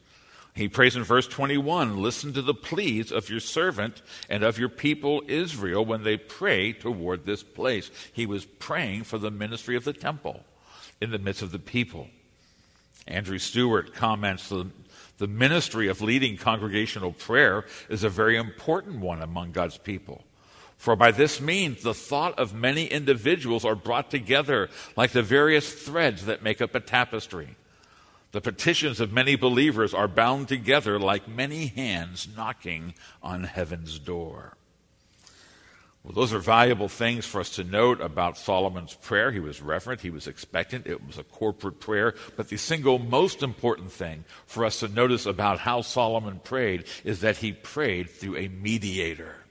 He 0.55 0.69
prays 0.69 0.97
in 0.97 1.05
verse 1.05 1.29
21 1.29 2.01
Listen 2.01 2.33
to 2.33 2.41
the 2.41 2.55
pleas 2.55 3.13
of 3.13 3.29
your 3.29 3.41
servant 3.41 4.01
and 4.31 4.43
of 4.43 4.59
your 4.59 4.71
people 4.71 5.23
Israel 5.29 5.85
when 5.85 6.03
they 6.03 6.17
pray 6.17 6.73
toward 6.73 7.27
this 7.27 7.43
place. 7.43 7.91
He 8.15 8.25
was 8.25 8.47
praying 8.47 9.05
for 9.05 9.19
the 9.19 9.31
ministry 9.31 9.77
of 9.77 9.85
the 9.85 9.93
temple 9.93 10.43
in 10.99 11.11
the 11.11 11.19
midst 11.19 11.43
of 11.43 11.53
the 11.53 11.59
people. 11.59 12.09
Andrew 13.07 13.39
Stewart 13.39 13.93
comments 13.93 14.49
the, 14.49 14.71
the 15.19 15.29
ministry 15.29 15.89
of 15.89 16.01
leading 16.01 16.39
congregational 16.39 17.13
prayer 17.13 17.67
is 17.91 18.03
a 18.03 18.09
very 18.09 18.39
important 18.39 19.01
one 19.01 19.21
among 19.21 19.53
God's 19.53 19.77
people. 19.77 20.25
For 20.77 20.95
by 20.95 21.11
this 21.11 21.41
means 21.41 21.83
the 21.83 21.95
thought 21.95 22.39
of 22.39 22.55
many 22.55 22.87
individuals 22.87 23.65
are 23.65 23.75
brought 23.75 24.11
together 24.11 24.69
like 24.97 25.13
the 25.13 25.23
various 25.23 25.73
threads 25.73 26.27
that 26.27 26.43
make 26.43 26.61
up 26.61 26.75
a 26.75 26.81
tapestry. 26.81 27.57
The 28.33 28.41
petitions 28.41 29.01
of 29.01 29.13
many 29.13 29.37
believers 29.37 29.95
are 29.95 30.09
bound 30.09 30.49
together 30.49 30.99
like 30.99 31.27
many 31.27 31.69
hands 31.69 32.29
knocking 32.37 32.95
on 33.23 33.45
heaven's 33.45 33.99
door. 33.99 34.57
Well, 36.05 36.13
those 36.13 36.33
are 36.33 36.39
valuable 36.39 36.89
things 36.89 37.25
for 37.25 37.41
us 37.41 37.51
to 37.57 37.65
note 37.65 38.01
about 38.01 38.39
Solomon's 38.39 38.95
prayer. 38.95 39.33
He 39.33 39.41
was 39.41 39.61
reverent, 39.61 40.03
he 40.03 40.11
was 40.11 40.29
expectant, 40.29 40.87
it 40.87 41.05
was 41.05 41.19
a 41.19 41.25
corporate 41.25 41.81
prayer. 41.81 42.15
But 42.37 42.49
the 42.49 42.59
single 42.59 43.01
most 43.01 43.43
important 43.43 43.91
thing 43.91 44.25
for 44.47 44.65
us 44.65 44.81
to 44.81 44.89
notice 44.89 45.27
about 45.27 45.59
how 45.59 45.81
Solomon 45.81 46.39
prayed 46.39 46.85
is 47.03 47.23
that 47.23 47.39
he 47.39 47.53
prayed 47.53 48.11
through 48.11 48.37
a 48.37 48.49
mediator. 48.49 49.46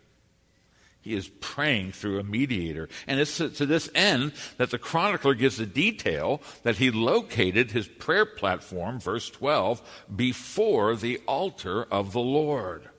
He 1.05 1.13
is 1.13 1.29
praying 1.39 1.91
through 1.91 2.17
a 2.17 2.23
mediator. 2.23 2.89
And 3.05 3.19
it's 3.19 3.37
to, 3.37 3.47
this 3.49 3.91
end 3.93 4.33
that 4.57 4.71
the 4.71 4.79
chronicler 4.79 5.35
gives 5.35 5.57
the 5.57 5.67
detail 5.67 6.41
that 6.63 6.77
he 6.77 6.89
located 6.89 7.69
his 7.69 7.87
prayer 7.87 8.25
platform, 8.25 8.99
verse 8.99 9.29
12, 9.29 9.83
before 10.15 10.95
the 10.95 11.21
altar 11.27 11.83
of 11.83 12.11
the 12.11 12.21
Lord. 12.21 12.89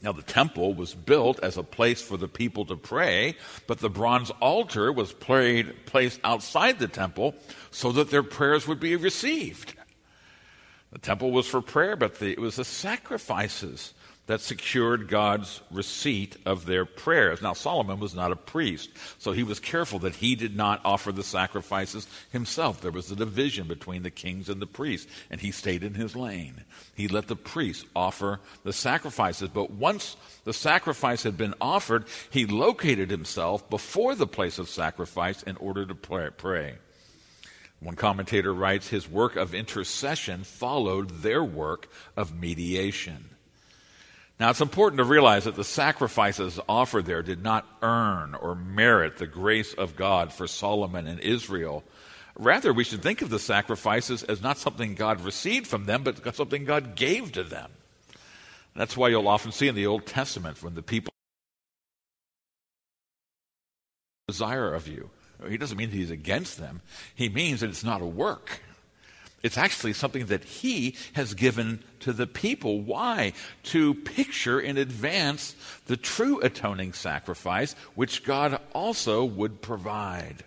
Now, 0.00 0.12
the 0.12 0.22
temple 0.22 0.72
was 0.72 0.94
built 0.94 1.38
as 1.40 1.58
a 1.58 1.62
place 1.62 2.00
for 2.00 2.16
the 2.16 2.26
people 2.26 2.64
to 2.64 2.76
pray, 2.76 3.36
but 3.66 3.80
the 3.80 3.90
bronze 3.90 4.30
altar 4.40 4.90
was 4.90 5.12
played, 5.12 5.84
placed 5.84 6.20
outside 6.24 6.78
the 6.78 6.88
temple 6.88 7.34
so 7.70 7.92
that 7.92 8.08
their 8.08 8.22
prayers 8.22 8.66
would 8.66 8.80
be 8.80 8.96
received. 8.96 9.74
The 10.90 11.00
temple 11.00 11.32
was 11.32 11.46
for 11.46 11.60
prayer, 11.60 11.96
but 11.96 12.18
the, 12.18 12.30
it 12.30 12.40
was 12.40 12.56
the 12.56 12.64
sacrifices 12.64 13.92
that 14.30 14.40
secured 14.40 15.08
God's 15.08 15.60
receipt 15.72 16.36
of 16.46 16.64
their 16.64 16.84
prayers. 16.84 17.42
Now, 17.42 17.52
Solomon 17.52 17.98
was 17.98 18.14
not 18.14 18.30
a 18.30 18.36
priest, 18.36 18.88
so 19.18 19.32
he 19.32 19.42
was 19.42 19.58
careful 19.58 19.98
that 19.98 20.14
he 20.14 20.36
did 20.36 20.54
not 20.54 20.80
offer 20.84 21.10
the 21.10 21.24
sacrifices 21.24 22.06
himself. 22.30 22.80
There 22.80 22.92
was 22.92 23.10
a 23.10 23.16
division 23.16 23.66
between 23.66 24.04
the 24.04 24.10
kings 24.10 24.48
and 24.48 24.62
the 24.62 24.68
priests, 24.68 25.10
and 25.32 25.40
he 25.40 25.50
stayed 25.50 25.82
in 25.82 25.94
his 25.94 26.14
lane. 26.14 26.62
He 26.94 27.08
let 27.08 27.26
the 27.26 27.34
priests 27.34 27.84
offer 27.96 28.38
the 28.62 28.72
sacrifices. 28.72 29.48
But 29.48 29.72
once 29.72 30.16
the 30.44 30.52
sacrifice 30.52 31.24
had 31.24 31.36
been 31.36 31.54
offered, 31.60 32.04
he 32.30 32.46
located 32.46 33.10
himself 33.10 33.68
before 33.68 34.14
the 34.14 34.28
place 34.28 34.60
of 34.60 34.68
sacrifice 34.68 35.42
in 35.42 35.56
order 35.56 35.84
to 35.84 35.94
pray. 35.96 36.74
One 37.80 37.96
commentator 37.96 38.54
writes, 38.54 38.86
his 38.86 39.08
work 39.08 39.34
of 39.34 39.56
intercession 39.56 40.44
followed 40.44 41.10
their 41.22 41.42
work 41.42 41.88
of 42.16 42.32
mediation. 42.32 43.29
Now, 44.40 44.48
it's 44.48 44.62
important 44.62 44.96
to 44.96 45.04
realize 45.04 45.44
that 45.44 45.54
the 45.54 45.64
sacrifices 45.64 46.58
offered 46.66 47.04
there 47.04 47.22
did 47.22 47.42
not 47.42 47.66
earn 47.82 48.34
or 48.34 48.54
merit 48.54 49.18
the 49.18 49.26
grace 49.26 49.74
of 49.74 49.96
God 49.96 50.32
for 50.32 50.46
Solomon 50.46 51.06
and 51.06 51.20
Israel. 51.20 51.84
Rather, 52.36 52.72
we 52.72 52.84
should 52.84 53.02
think 53.02 53.20
of 53.20 53.28
the 53.28 53.38
sacrifices 53.38 54.22
as 54.22 54.40
not 54.40 54.56
something 54.56 54.94
God 54.94 55.20
received 55.20 55.66
from 55.66 55.84
them, 55.84 56.02
but 56.02 56.34
something 56.34 56.64
God 56.64 56.96
gave 56.96 57.32
to 57.32 57.44
them. 57.44 57.70
That's 58.74 58.96
why 58.96 59.08
you'll 59.08 59.28
often 59.28 59.52
see 59.52 59.68
in 59.68 59.74
the 59.74 59.86
Old 59.86 60.06
Testament 60.06 60.62
when 60.62 60.74
the 60.74 60.82
people 60.82 61.12
desire 64.26 64.72
of 64.72 64.88
you. 64.88 65.10
He 65.46 65.58
doesn't 65.58 65.76
mean 65.76 65.90
he's 65.90 66.10
against 66.10 66.56
them. 66.56 66.80
He 67.14 67.28
means 67.28 67.60
that 67.60 67.68
it's 67.68 67.84
not 67.84 68.00
a 68.00 68.06
work. 68.06 68.62
It's 69.42 69.58
actually 69.58 69.94
something 69.94 70.26
that 70.26 70.44
he 70.44 70.96
has 71.14 71.34
given 71.34 71.82
to 72.00 72.12
the 72.12 72.26
people. 72.26 72.80
Why? 72.80 73.32
To 73.64 73.94
picture 73.94 74.60
in 74.60 74.76
advance 74.76 75.54
the 75.86 75.96
true 75.96 76.40
atoning 76.40 76.92
sacrifice, 76.92 77.74
which 77.94 78.24
God 78.24 78.60
also 78.74 79.24
would 79.24 79.62
provide. 79.62 80.44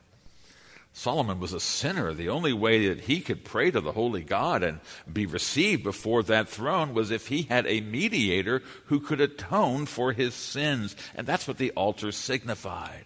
Solomon 0.95 1.39
was 1.39 1.53
a 1.53 1.59
sinner. 1.59 2.13
The 2.13 2.29
only 2.29 2.53
way 2.53 2.87
that 2.89 3.01
he 3.01 3.19
could 3.19 3.43
pray 3.43 3.71
to 3.71 3.81
the 3.81 3.93
holy 3.93 4.21
God 4.21 4.61
and 4.61 4.79
be 5.11 5.25
received 5.25 5.83
before 5.83 6.21
that 6.23 6.47
throne 6.47 6.93
was 6.93 7.09
if 7.09 7.27
he 7.27 7.43
had 7.43 7.65
a 7.65 7.81
mediator 7.81 8.61
who 8.85 8.99
could 8.99 9.19
atone 9.19 9.87
for 9.87 10.13
his 10.13 10.35
sins. 10.35 10.95
And 11.15 11.25
that's 11.25 11.47
what 11.47 11.57
the 11.57 11.71
altar 11.71 12.11
signified. 12.11 13.05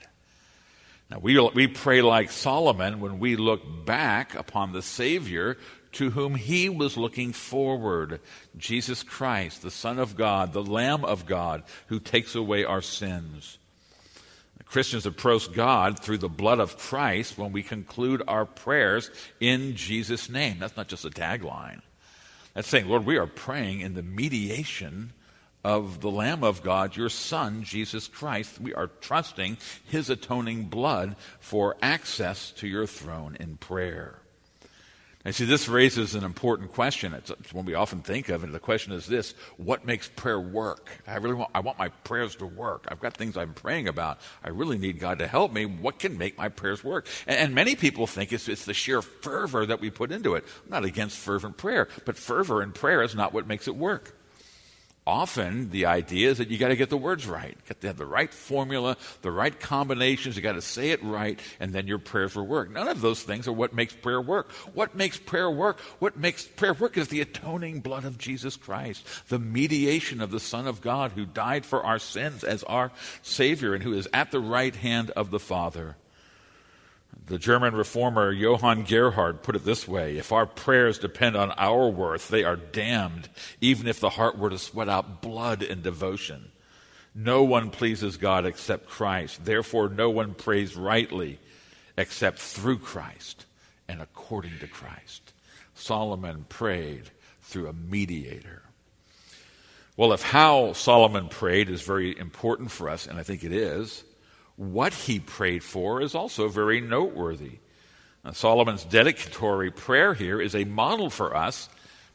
Now, 1.09 1.19
we, 1.19 1.39
we 1.39 1.67
pray 1.67 2.01
like 2.01 2.29
Solomon 2.29 2.99
when 2.99 3.19
we 3.19 3.37
look 3.37 3.85
back 3.85 4.35
upon 4.35 4.73
the 4.73 4.81
Savior 4.81 5.57
to 5.93 6.11
whom 6.11 6.35
he 6.35 6.69
was 6.69 6.97
looking 6.97 7.33
forward 7.33 8.19
Jesus 8.57 9.03
Christ, 9.03 9.61
the 9.61 9.71
Son 9.71 9.99
of 9.99 10.15
God, 10.15 10.53
the 10.53 10.63
Lamb 10.63 11.05
of 11.05 11.25
God, 11.25 11.63
who 11.87 11.99
takes 11.99 12.35
away 12.35 12.63
our 12.63 12.81
sins. 12.81 13.57
Christians 14.65 15.05
approach 15.05 15.51
God 15.53 15.99
through 15.99 16.17
the 16.17 16.29
blood 16.29 16.59
of 16.59 16.77
Christ 16.77 17.37
when 17.37 17.53
we 17.53 17.63
conclude 17.63 18.21
our 18.27 18.45
prayers 18.45 19.09
in 19.39 19.75
Jesus' 19.75 20.29
name. 20.29 20.59
That's 20.59 20.75
not 20.75 20.89
just 20.89 21.05
a 21.05 21.09
tagline. 21.09 21.81
That's 22.53 22.67
saying, 22.67 22.87
Lord, 22.87 23.05
we 23.05 23.17
are 23.17 23.27
praying 23.27 23.81
in 23.81 23.93
the 23.93 24.03
mediation 24.03 25.13
of 25.63 26.01
the 26.01 26.11
Lamb 26.11 26.43
of 26.43 26.63
God, 26.63 26.95
your 26.95 27.09
Son, 27.09 27.63
Jesus 27.63 28.07
Christ. 28.07 28.59
We 28.59 28.73
are 28.73 28.87
trusting 28.87 29.57
his 29.85 30.09
atoning 30.09 30.65
blood 30.65 31.15
for 31.39 31.77
access 31.81 32.51
to 32.53 32.67
your 32.67 32.87
throne 32.87 33.37
in 33.39 33.57
prayer. 33.57 34.19
And 35.27 35.35
see, 35.35 35.43
this 35.43 35.67
raises 35.67 36.15
an 36.15 36.23
important 36.23 36.71
question. 36.71 37.13
It's, 37.13 37.33
one 37.51 37.65
we 37.65 37.73
often 37.73 37.99
think 37.99 38.29
of, 38.29 38.45
and 38.45 38.53
the 38.55 38.59
question 38.59 38.93
is 38.93 39.07
this 39.07 39.33
what 39.57 39.83
makes 39.83 40.07
prayer 40.07 40.39
work? 40.39 40.89
I 41.05 41.17
really 41.17 41.35
want, 41.35 41.51
I 41.53 41.59
want 41.59 41.77
my 41.77 41.89
prayers 41.89 42.37
to 42.37 42.45
work. 42.45 42.85
I've 42.87 43.01
got 43.01 43.13
things 43.13 43.35
I'm 43.35 43.53
praying 43.53 43.89
about. 43.89 44.21
I 44.41 44.47
really 44.47 44.77
need 44.77 44.99
God 44.99 45.19
to 45.19 45.27
help 45.27 45.51
me. 45.51 45.65
What 45.65 45.99
can 45.99 46.17
make 46.17 46.37
my 46.37 46.47
prayers 46.47 46.81
work? 46.81 47.07
And, 47.27 47.37
and 47.37 47.53
many 47.53 47.75
people 47.75 48.07
think 48.07 48.31
it's, 48.31 48.47
it's 48.47 48.63
the 48.63 48.73
sheer 48.73 49.01
fervor 49.01 49.65
that 49.65 49.81
we 49.81 49.89
put 49.89 50.13
into 50.13 50.35
it. 50.35 50.45
I'm 50.63 50.71
not 50.71 50.85
against 50.85 51.17
fervent 51.17 51.57
prayer, 51.57 51.89
but 52.05 52.15
fervor 52.15 52.63
in 52.63 52.71
prayer 52.71 53.01
is 53.01 53.13
not 53.13 53.33
what 53.33 53.47
makes 53.47 53.67
it 53.67 53.75
work 53.75 54.16
often 55.07 55.69
the 55.69 55.85
idea 55.85 56.29
is 56.29 56.37
that 56.37 56.49
you 56.49 56.57
got 56.57 56.67
to 56.67 56.75
get 56.75 56.89
the 56.89 56.97
words 56.97 57.25
right. 57.25 57.57
Got 57.67 57.81
to 57.81 57.87
have 57.87 57.97
the 57.97 58.05
right 58.05 58.31
formula, 58.31 58.97
the 59.21 59.31
right 59.31 59.57
combinations. 59.57 60.35
You 60.35 60.41
got 60.41 60.53
to 60.53 60.61
say 60.61 60.91
it 60.91 61.01
right, 61.01 61.39
and 61.59 61.73
then 61.73 61.87
your 61.87 61.97
prayers 61.97 62.35
will 62.35 62.45
work. 62.45 62.69
None 62.69 62.89
of 62.89 62.99
those 62.99 63.23
things 63.23 63.47
are 63.47 63.53
what 63.53 63.73
makes 63.73 63.93
prayer 63.95 64.21
work. 64.21 64.51
What 64.73 64.95
makes 64.95 65.17
prayer 65.17 65.49
work? 65.49 65.79
What 65.99 66.17
makes 66.17 66.45
prayer 66.45 66.73
work 66.73 66.97
is 66.97 67.07
the 67.07 67.21
atoning 67.21 67.79
blood 67.79 68.03
of 68.03 68.17
Jesus 68.17 68.57
Christ, 68.57 69.07
the 69.29 69.39
mediation 69.39 70.19
of 70.19 70.29
the 70.29 70.41
Son 70.41 70.67
of 70.67 70.81
God 70.81 71.13
who 71.13 71.25
died 71.25 71.65
for 71.65 71.83
our 71.83 71.99
sins 71.99 72.43
as 72.43 72.63
our 72.63 72.91
Savior 73.21 73.73
and 73.73 73.83
who 73.83 73.93
is 73.93 74.09
at 74.13 74.31
the 74.31 74.41
right 74.41 74.75
hand 74.75 75.11
of 75.11 75.31
the 75.31 75.39
Father. 75.39 75.95
The 77.25 77.37
German 77.37 77.75
reformer 77.75 78.31
Johann 78.31 78.83
Gerhard 78.83 79.43
put 79.43 79.55
it 79.55 79.65
this 79.65 79.87
way 79.87 80.17
If 80.17 80.31
our 80.31 80.45
prayers 80.45 80.99
depend 80.99 81.35
on 81.35 81.51
our 81.57 81.89
worth, 81.89 82.29
they 82.29 82.43
are 82.43 82.55
damned, 82.55 83.29
even 83.59 83.87
if 83.87 83.99
the 83.99 84.11
heart 84.11 84.37
were 84.37 84.49
to 84.49 84.57
sweat 84.57 84.89
out 84.89 85.21
blood 85.21 85.61
in 85.61 85.81
devotion. 85.81 86.51
No 87.13 87.43
one 87.43 87.71
pleases 87.71 88.17
God 88.17 88.45
except 88.45 88.87
Christ. 88.87 89.43
Therefore, 89.43 89.89
no 89.89 90.09
one 90.09 90.35
prays 90.35 90.75
rightly 90.75 91.39
except 91.97 92.37
through 92.37 92.77
Christ 92.77 93.45
and 93.87 94.01
according 94.01 94.59
to 94.59 94.67
Christ. 94.67 95.33
Solomon 95.73 96.45
prayed 96.47 97.09
through 97.41 97.67
a 97.67 97.73
mediator. 97.73 98.61
Well, 99.95 100.13
if 100.13 100.21
how 100.21 100.73
Solomon 100.73 101.27
prayed 101.27 101.69
is 101.69 101.81
very 101.81 102.17
important 102.17 102.69
for 102.69 102.87
us, 102.87 103.07
and 103.07 103.17
I 103.17 103.23
think 103.23 103.43
it 103.43 103.51
is, 103.51 104.03
what 104.57 104.93
he 104.93 105.19
prayed 105.19 105.63
for 105.63 106.01
is 106.01 106.13
also 106.13 106.49
very 106.49 106.81
noteworthy. 106.81 107.59
Now, 108.25 108.31
Solomon's 108.31 108.83
dedicatory 108.83 109.71
prayer 109.71 110.13
here 110.13 110.41
is 110.41 110.53
a 110.53 110.65
model 110.65 111.09
for 111.09 111.35
us 111.35 111.69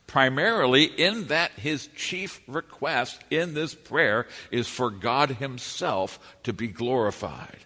primarily 0.06 0.84
in 0.84 1.28
that 1.28 1.52
his 1.52 1.88
chief 1.96 2.42
request 2.46 3.22
in 3.30 3.54
this 3.54 3.75
prayer 3.75 4.26
is 4.50 4.68
for 4.68 4.90
God 4.90 5.30
himself 5.30 6.18
to 6.42 6.52
be 6.52 6.68
glorified. 6.68 7.58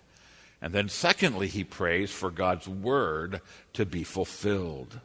And 0.63 0.73
then, 0.73 0.89
secondly, 0.89 1.49
he 1.49 1.65
prays 1.65 2.11
for 2.11 2.31
God's 2.31 2.69
word 2.69 3.41
to 3.73 3.85
be 3.85 4.05
fulfilled. 4.05 5.01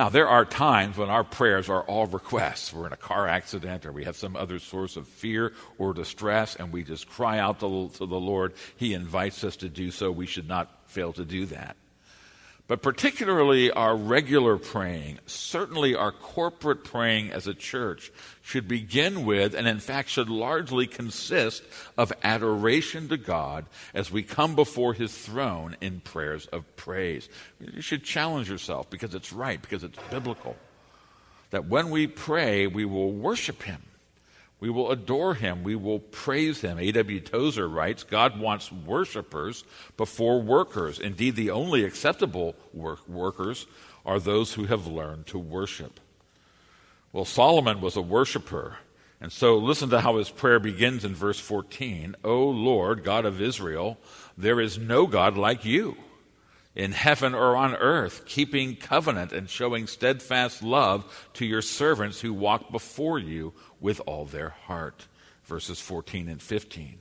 Now, 0.00 0.08
there 0.08 0.30
are 0.30 0.46
times 0.46 0.96
when 0.96 1.10
our 1.10 1.24
prayers 1.24 1.68
are 1.68 1.82
all 1.82 2.06
requests. 2.06 2.72
We're 2.72 2.86
in 2.86 2.94
a 2.94 2.96
car 2.96 3.28
accident 3.28 3.84
or 3.84 3.92
we 3.92 4.04
have 4.04 4.16
some 4.16 4.34
other 4.34 4.58
source 4.58 4.96
of 4.96 5.06
fear 5.06 5.52
or 5.76 5.92
distress, 5.92 6.56
and 6.56 6.72
we 6.72 6.84
just 6.84 7.06
cry 7.06 7.38
out 7.38 7.60
to, 7.60 7.90
the 7.98 8.06
Lord. 8.06 8.54
He 8.76 8.94
invites 8.94 9.44
us 9.44 9.56
to 9.56 9.68
do 9.68 9.90
so. 9.90 10.10
We 10.10 10.24
should 10.24 10.48
not 10.48 10.70
fail 10.86 11.12
to 11.12 11.26
do 11.26 11.44
that. 11.44 11.76
But 12.70 12.82
particularly 12.82 13.72
our 13.72 13.96
regular 13.96 14.56
praying, 14.56 15.18
certainly 15.26 15.96
our 15.96 16.12
corporate 16.12 16.84
praying 16.84 17.32
as 17.32 17.48
a 17.48 17.52
church, 17.52 18.12
should 18.42 18.68
begin 18.68 19.24
with, 19.24 19.54
and 19.54 19.66
in 19.66 19.80
fact 19.80 20.08
should 20.08 20.28
largely 20.28 20.86
consist 20.86 21.64
of 21.98 22.12
adoration 22.22 23.08
to 23.08 23.16
God 23.16 23.66
as 23.92 24.12
we 24.12 24.22
come 24.22 24.54
before 24.54 24.94
His 24.94 25.12
throne 25.12 25.76
in 25.80 25.98
prayers 25.98 26.46
of 26.46 26.76
praise. 26.76 27.28
You 27.58 27.82
should 27.82 28.04
challenge 28.04 28.48
yourself 28.48 28.88
because 28.88 29.16
it's 29.16 29.32
right, 29.32 29.60
because 29.60 29.82
it's 29.82 29.98
biblical. 30.08 30.54
That 31.50 31.66
when 31.66 31.90
we 31.90 32.06
pray, 32.06 32.68
we 32.68 32.84
will 32.84 33.10
worship 33.10 33.64
Him. 33.64 33.82
We 34.60 34.68
will 34.68 34.90
adore 34.90 35.34
him. 35.34 35.62
We 35.62 35.74
will 35.74 35.98
praise 35.98 36.60
him. 36.60 36.78
A.W. 36.78 37.20
Tozer 37.20 37.66
writes 37.66 38.04
God 38.04 38.38
wants 38.38 38.70
worshipers 38.70 39.64
before 39.96 40.40
workers. 40.40 40.98
Indeed, 40.98 41.36
the 41.36 41.50
only 41.50 41.84
acceptable 41.84 42.54
work- 42.74 43.08
workers 43.08 43.66
are 44.04 44.20
those 44.20 44.54
who 44.54 44.64
have 44.64 44.86
learned 44.86 45.26
to 45.28 45.38
worship. 45.38 45.98
Well, 47.12 47.24
Solomon 47.24 47.80
was 47.80 47.96
a 47.96 48.02
worshiper. 48.02 48.76
And 49.20 49.32
so 49.32 49.56
listen 49.56 49.90
to 49.90 50.00
how 50.00 50.16
his 50.16 50.30
prayer 50.30 50.58
begins 50.58 51.04
in 51.04 51.14
verse 51.14 51.40
14 51.40 52.16
O 52.24 52.44
Lord, 52.44 53.02
God 53.02 53.24
of 53.24 53.40
Israel, 53.40 53.98
there 54.36 54.60
is 54.60 54.78
no 54.78 55.06
God 55.06 55.36
like 55.36 55.64
you 55.64 55.96
in 56.80 56.92
heaven 56.92 57.34
or 57.34 57.56
on 57.56 57.74
earth, 57.74 58.24
keeping 58.24 58.74
covenant 58.74 59.32
and 59.32 59.50
showing 59.50 59.86
steadfast 59.86 60.62
love 60.62 61.28
to 61.34 61.44
your 61.44 61.60
servants 61.60 62.22
who 62.22 62.32
walk 62.32 62.72
before 62.72 63.18
you 63.18 63.52
with 63.80 64.00
all 64.06 64.24
their 64.24 64.48
heart. 64.48 65.06
Verses 65.44 65.78
14 65.78 66.26
and 66.30 66.40
15. 66.40 66.98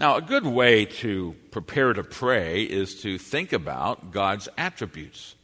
Now, 0.00 0.16
a 0.16 0.20
good 0.20 0.44
way 0.44 0.84
to 0.84 1.36
prepare 1.52 1.92
to 1.92 2.02
pray 2.02 2.64
is 2.64 3.00
to 3.02 3.18
think 3.18 3.52
about 3.52 4.10
God's 4.10 4.48
attributes. 4.58 5.36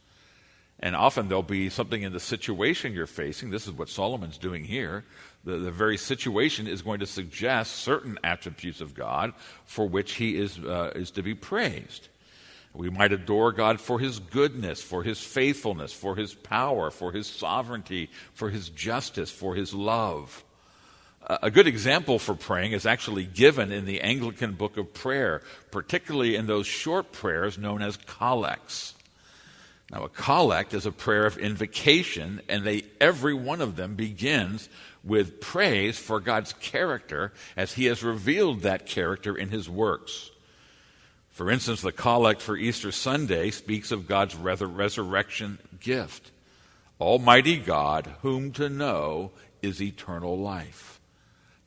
And 0.81 0.93
often 0.93 1.29
there'll 1.29 1.41
be 1.41 1.69
something 1.69 2.01
in 2.01 2.11
the 2.11 2.19
situation 2.19 2.91
you're 2.91 3.07
facing. 3.07 3.51
This 3.51 3.67
is 3.67 3.71
what 3.71 3.87
Solomon's 3.87 4.37
doing 4.37 4.65
here. 4.65 5.05
The, 5.45 5.59
the 5.59 5.71
very 5.71 5.95
situation 5.95 6.67
is 6.67 6.81
going 6.81 6.99
to 6.99 7.05
suggest 7.05 7.77
certain 7.77 8.19
attributes 8.21 8.81
of 8.81 8.95
God 8.95 9.31
for 9.63 9.87
which 9.87 10.15
he 10.15 10.35
is, 10.35 10.59
uh, 10.59 10.91
is 10.93 11.11
to 11.11 11.23
be 11.23 11.35
praised. 11.35 12.09
We 12.73 12.89
might 12.89 13.11
adore 13.11 13.51
God 13.51 13.81
for 13.81 13.99
his 13.99 14.19
goodness, 14.19 14.81
for 14.81 15.03
his 15.03 15.19
faithfulness, 15.19 15.91
for 15.91 16.15
his 16.15 16.33
power, 16.33 16.91
for 16.91 17.11
his 17.11 17.27
sovereignty, 17.27 18.09
for 18.33 18.49
his 18.49 18.69
justice, 18.69 19.31
for 19.31 19.55
his 19.55 19.73
love. 19.73 20.43
A 21.27 21.51
good 21.51 21.67
example 21.67 22.17
for 22.17 22.35
praying 22.35 22.71
is 22.71 22.85
actually 22.85 23.25
given 23.25 23.71
in 23.71 23.85
the 23.85 24.01
Anglican 24.01 24.53
book 24.53 24.77
of 24.77 24.93
prayer, 24.93 25.41
particularly 25.71 26.35
in 26.35 26.47
those 26.47 26.65
short 26.65 27.11
prayers 27.11 27.57
known 27.57 27.81
as 27.81 27.97
collects. 27.97 28.93
Now, 29.91 30.03
a 30.03 30.09
collect 30.09 30.73
is 30.73 30.85
a 30.85 30.91
prayer 30.91 31.25
of 31.25 31.37
invocation, 31.37 32.41
and 32.47 32.63
they, 32.63 32.83
every 33.01 33.33
one 33.33 33.59
of 33.59 33.75
them 33.75 33.95
begins 33.95 34.69
with 35.03 35.41
praise 35.41 35.97
for 35.97 36.19
God's 36.19 36.53
character 36.53 37.33
as 37.57 37.73
He 37.73 37.85
has 37.85 38.03
revealed 38.03 38.61
that 38.61 38.85
character 38.85 39.35
in 39.35 39.49
His 39.49 39.67
works. 39.67 40.29
For 41.39 41.49
instance, 41.49 41.79
the 41.79 41.93
collect 41.93 42.41
for 42.41 42.57
Easter 42.57 42.91
Sunday 42.91 43.49
speaks 43.51 43.93
of 43.93 44.09
God's 44.09 44.35
resurrection 44.35 45.57
gift. 45.79 46.31
Almighty 46.99 47.55
God, 47.55 48.13
whom 48.23 48.51
to 48.51 48.67
know 48.67 49.31
is 49.61 49.81
eternal 49.81 50.37
life. 50.37 50.99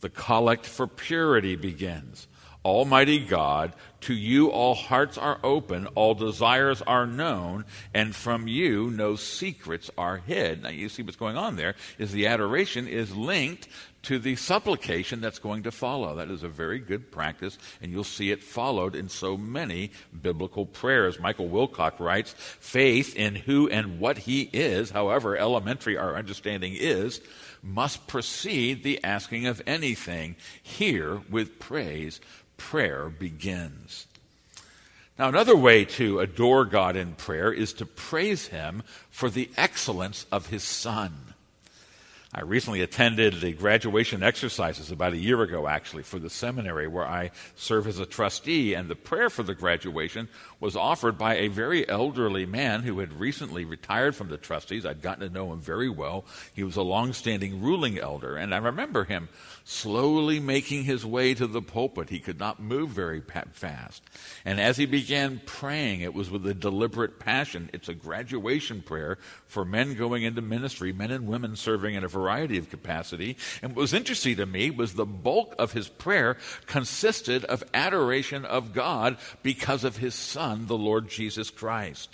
The 0.01 0.11
collect 0.11 0.67
for 0.67 0.87
purity 0.87 1.57
begins. 1.57 2.29
Almighty 2.65 3.19
God, 3.19 3.73
to 4.03 4.15
you 4.15 4.49
all 4.51 4.75
hearts 4.75 5.19
are 5.19 5.39
open, 5.43 5.87
all 5.95 6.15
desires 6.15 6.83
are 6.83 7.07
known, 7.07 7.65
and 7.93 8.15
from 8.15 8.47
you 8.47 8.91
no 8.91 9.17
secrets 9.17 9.91
are 9.99 10.19
hid. 10.19 10.63
Now 10.63 10.71
you 10.71 10.89
see 10.89 11.03
what's 11.03 11.17
going 11.17 11.37
on 11.37 11.57
there 11.57 11.75
is 11.99 12.13
the 12.13 12.27
adoration 12.27 12.87
is 12.87 13.17
linked 13.17 13.69
to 14.03 14.19
the 14.19 14.37
supplication 14.37 15.21
that's 15.21 15.39
going 15.39 15.63
to 15.63 15.71
follow. 15.71 16.17
That 16.17 16.31
is 16.31 16.43
a 16.43 16.49
very 16.49 16.79
good 16.79 17.11
practice, 17.13 17.59
and 17.81 17.93
you'll 17.93 18.05
see 18.05 18.31
it 18.31 18.43
followed 18.43 18.95
in 18.97 19.09
so 19.09 19.37
many 19.37 19.91
biblical 20.21 20.67
prayers. 20.67 21.21
Michael 21.21 21.49
Wilcock 21.49 22.01
writes, 22.01 22.35
faith 22.37 23.15
in 23.15 23.35
who 23.35 23.69
and 23.69 24.01
what 24.01 24.19
he 24.19 24.51
is, 24.53 24.91
however 24.91 25.37
elementary 25.37 25.97
our 25.97 26.17
understanding 26.17 26.75
is, 26.77 27.21
must 27.63 28.09
precede 28.09 28.83
the 28.83 29.03
asking 29.05 29.47
of 29.47 29.63
anything. 29.67 30.35
Here, 30.61 31.21
with 31.31 31.61
praise, 31.61 32.21
prayer 32.57 33.09
begins. 33.09 34.07
Now, 35.19 35.29
another 35.29 35.57
way 35.57 35.85
to 35.85 36.21
adore 36.21 36.65
God 36.65 36.97
in 36.97 37.15
prayer 37.15 37.53
is 37.53 37.73
to 37.75 37.87
praise 37.87 38.47
Him 38.49 38.83
for 39.11 39.29
the 39.29 39.51
excellence 39.57 40.27
of 40.33 40.47
His 40.47 40.63
Son. 40.63 41.13
I 42.35 42.41
recently 42.41 42.81
attended 42.81 43.35
the 43.35 43.53
graduation 43.53 44.23
exercises 44.23 44.91
about 44.91 45.13
a 45.13 45.19
year 45.19 45.43
ago, 45.43 45.69
actually, 45.69 46.03
for 46.03 46.19
the 46.19 46.31
seminary 46.31 46.89
where 46.89 47.07
I 47.07 47.31
serve 47.57 47.87
as 47.87 47.99
a 47.99 48.07
trustee. 48.07 48.73
And 48.73 48.89
the 48.89 48.97
prayer 48.97 49.29
for 49.29 49.43
the 49.43 49.55
graduation 49.55 50.31
was 50.63 50.77
offered 50.77 51.19
by 51.19 51.35
a 51.35 51.49
very 51.49 51.87
elderly 51.89 52.47
man 52.47 52.85
who 52.85 53.01
had 53.01 53.19
recently 53.19 53.65
retired 53.65 54.15
from 54.15 54.29
the 54.29 54.37
trustees. 54.37 54.87
I'd 54.87 55.03
gotten 55.03 55.27
to 55.27 55.35
know 55.35 55.53
him 55.53 55.61
very 55.61 55.91
well. 55.91 56.25
He 56.55 56.63
was 56.63 56.77
a 56.77 56.83
long-standing 56.83 57.61
ruling 57.61 57.99
elder. 57.99 58.37
And 58.37 58.55
I 58.55 58.59
remember 58.59 59.03
him 59.03 59.29
slowly 59.65 60.39
making 60.39 60.85
his 60.85 61.05
way 61.05 61.35
to 61.35 61.49
the 61.49 61.63
pulpit. 61.63 62.11
He 62.11 62.21
could 62.21 62.39
not 62.39 62.63
move 62.63 62.91
very 62.91 63.21
fast. 63.53 64.03
And 64.45 64.61
as 64.61 64.77
he 64.77 64.87
began 64.87 65.41
praying, 65.47 66.01
it 66.01 66.15
was 66.15 66.31
with 66.31 66.47
a 66.47 66.55
deliberate 66.55 67.19
passion. 67.19 67.69
It's 67.73 67.89
a 67.89 67.95
graduation 67.95 68.83
prayer 68.83 69.19
for 69.49 69.65
men 69.65 69.95
going 69.95 70.23
into 70.23 70.43
ministry, 70.43 70.93
men 70.93 71.11
and 71.11 71.27
women 71.27 71.57
serving 71.57 71.97
in 71.97 72.05
a 72.05 72.09
variety 72.09 72.57
of 72.57 72.71
capacity. 72.71 73.37
And 73.63 73.75
what 73.75 73.83
was 73.83 73.95
interesting 73.95 74.37
to 74.37 74.47
me 74.47 74.71
was 74.71 74.95
the 74.95 75.07
bulk 75.07 75.57
of 75.59 75.73
his 75.73 75.89
prayer 75.89 76.37
consisted 76.67 77.45
of 77.47 77.65
adoration 77.75 78.45
of 78.45 78.73
God 78.73 79.17
because 79.43 79.83
of 79.83 79.97
his 79.97 80.15
son, 80.15 80.52
the 80.67 80.77
Lord 80.77 81.09
Jesus 81.09 81.51
Christ. 81.51 82.09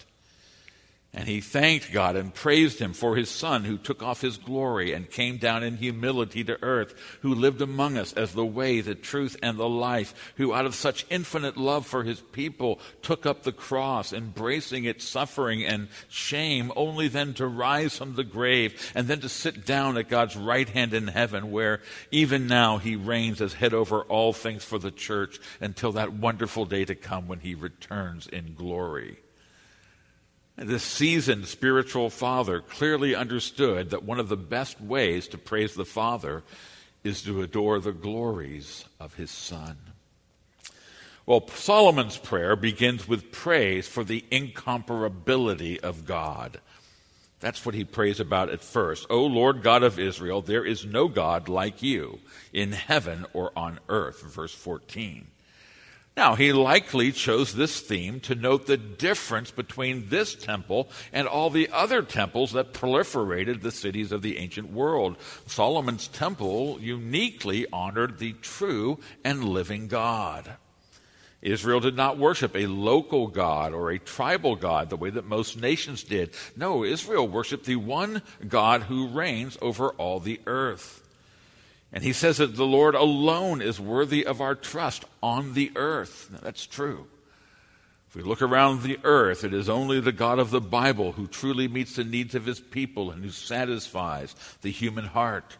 And 1.14 1.27
he 1.27 1.40
thanked 1.40 1.90
God 1.90 2.16
and 2.16 2.35
praised 2.35 2.79
him 2.79 2.92
for 2.92 3.16
his 3.16 3.31
son 3.31 3.64
who 3.64 3.79
took 3.79 4.03
off 4.03 4.21
his 4.21 4.37
glory 4.37 4.92
and 4.92 5.11
came 5.11 5.38
down 5.38 5.62
in 5.62 5.79
humility 5.79 6.44
to 6.44 6.62
earth, 6.62 6.94
who 7.23 7.35
lived 7.35 7.62
among 7.62 7.97
us 7.97 8.12
as 8.12 8.35
the 8.35 8.44
way, 8.44 8.83
the 8.83 8.94
truth, 8.94 9.35
and 9.42 9.57
the 9.57 9.68
life, 9.68 10.33
who 10.37 10.53
out 10.53 10.66
of 10.66 10.75
such 10.75 11.07
infinite 11.09 11.57
love 11.57 11.87
for 11.87 12.05
his 12.05 12.21
people 12.21 12.79
took 13.01 13.25
up 13.25 13.42
the 13.42 13.53
cross, 13.53 14.12
embracing 14.12 14.85
its 14.85 15.09
suffering 15.09 15.64
and 15.64 15.88
shame, 16.11 16.71
only 16.77 17.09
then 17.09 17.33
to 17.35 17.47
rise 17.47 17.97
from 17.97 18.14
the 18.14 18.23
grave 18.23 18.92
and 18.94 19.09
then 19.09 19.21
to 19.21 19.31
sit 19.31 19.64
down 19.64 19.97
at 19.97 20.11
God's 20.11 20.37
right 20.37 20.68
hand 20.68 20.92
in 20.92 21.09
heaven, 21.09 21.51
where 21.51 21.81
even 22.11 22.47
now 22.47 22.77
he 22.77 22.97
reigns 22.97 23.40
as 23.40 23.55
head 23.55 23.73
over 23.73 24.03
all 24.03 24.35
things 24.35 24.62
for 24.62 24.79
the 24.79 24.90
church 24.90 25.40
until 25.59 25.92
that 25.92 26.12
wonderful 26.12 26.66
day 26.66 26.85
to 26.85 26.94
come 26.94 27.29
when 27.29 27.40
he 27.40 27.55
returns 27.55 28.27
in 28.27 28.55
glory. 28.55 29.21
This 30.61 30.83
seasoned 30.83 31.47
spiritual 31.47 32.11
father 32.11 32.61
clearly 32.61 33.14
understood 33.14 33.90
that 33.90 34.03
one 34.03 34.18
of 34.18 34.29
the 34.29 34.37
best 34.37 34.81
ways 34.81 35.29
to 35.29 35.38
praise 35.38 35.75
the 35.75 35.85
Father 35.85 36.42
is 37.05 37.23
to 37.23 37.42
adore 37.42 37.79
the 37.79 37.92
glories 37.92 38.85
of 38.99 39.14
his 39.14 39.31
Son. 39.31 39.77
Well, 41.27 41.47
Solomon's 41.47 42.18
prayer 42.18 42.57
begins 42.57 43.07
with 43.07 43.31
praise 43.31 43.87
for 43.87 44.03
the 44.03 44.25
incomparability 44.33 45.79
of 45.79 46.05
God. 46.05 46.61
That's 47.38 47.64
what 47.64 47.77
he 47.77 47.85
prays 47.85 48.18
about 48.18 48.51
at 48.51 48.61
first. 48.61 49.07
O 49.11 49.25
Lord 49.27 49.62
God 49.62 49.85
of 49.85 50.01
Israel, 50.01 50.42
there 50.42 50.64
is 50.64 50.85
no 50.85 51.07
God 51.07 51.49
like 51.49 51.85
you 51.85 52.18
in 52.53 52.73
heaven 52.73 53.27
or 53.33 53.53
on 53.57 53.79
earth, 53.88 54.23
verse 54.23 54.55
14. 54.55 55.29
Now, 56.18 56.35
he 56.35 56.52
likely 56.52 57.12
chose 57.12 57.54
this 57.54 57.78
theme 57.78 58.18
to 58.22 58.35
note 58.35 58.66
the 58.66 58.76
difference 58.76 59.52
between 59.52 60.09
this 60.09 60.35
temple 60.35 60.90
and 61.12 61.28
all 61.28 61.48
the 61.48 61.70
other 61.72 62.02
temples 62.02 62.50
that 62.54 62.74
proliferated 62.74 63.62
the 63.62 63.70
cities 63.70 64.11
of 64.11 64.20
the 64.20 64.37
ancient 64.38 64.72
world. 64.72 65.16
Solomon's 65.46 66.09
temple 66.09 66.78
uniquely 66.81 67.68
honored 67.72 68.18
the 68.18 68.33
true 68.33 68.98
and 69.24 69.44
living 69.44 69.87
God. 69.87 70.57
Israel 71.40 71.78
did 71.78 71.94
not 71.94 72.18
worship 72.18 72.57
a 72.57 72.66
local 72.66 73.28
God 73.28 73.72
or 73.72 73.92
a 73.92 74.00
tribal 74.00 74.57
God 74.57 74.90
the 74.90 74.96
way 74.96 75.11
that 75.11 75.24
most 75.24 75.57
nations 75.57 76.02
did. 76.02 76.35
No, 76.57 76.83
Israel 76.83 77.28
worshiped 77.28 77.64
the 77.64 77.76
one 77.76 78.22
God 78.48 78.83
who 78.83 79.07
reigns 79.07 79.57
over 79.62 79.90
all 79.90 80.18
the 80.18 80.40
earth. 80.48 81.08
And 81.92 82.05
he 82.05 82.12
says 82.12 82.37
that 82.37 82.57
the 82.57 82.66
Lord 82.66 82.94
alone 82.94 83.62
is 83.62 83.81
worthy 83.81 84.27
of 84.27 84.40
our 84.40 84.55
trust 84.55 85.05
on 85.22 85.55
the 85.55 85.72
earth. 85.74 86.29
Now, 86.31 86.40
that's 86.42 86.66
true. 86.66 87.07
If 88.09 88.16
we 88.16 88.22
look 88.22 88.42
around 88.42 88.83
the 88.83 88.98
earth, 89.05 89.44
it 89.44 89.53
is 89.53 89.68
only 89.68 90.01
the 90.01 90.12
God 90.12 90.38
of 90.38 90.51
the 90.51 90.61
Bible 90.61 91.12
who 91.12 91.27
truly 91.27 91.68
meets 91.68 91.96
the 91.96 92.05
needs 92.05 92.35
of 92.35 92.46
his 92.46 92.61
people 92.61 93.11
and 93.11 93.22
who 93.22 93.31
satisfies 93.31 94.35
the 94.62 94.70
human 94.70 95.05
heart. 95.05 95.57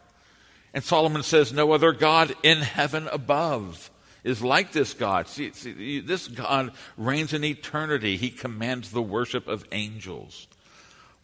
And 0.73 0.83
Solomon 0.83 1.23
says, 1.23 1.53
No 1.53 1.71
other 1.71 1.91
God 1.91 2.35
in 2.43 2.59
heaven 2.59 3.07
above 3.07 3.91
is 4.23 4.41
like 4.41 4.71
this 4.71 4.93
God. 4.93 5.27
See, 5.27 5.51
see, 5.53 5.99
this 5.99 6.27
God 6.27 6.71
reigns 6.97 7.33
in 7.33 7.43
eternity. 7.43 8.17
He 8.17 8.29
commands 8.29 8.91
the 8.91 9.01
worship 9.01 9.47
of 9.47 9.65
angels. 9.71 10.47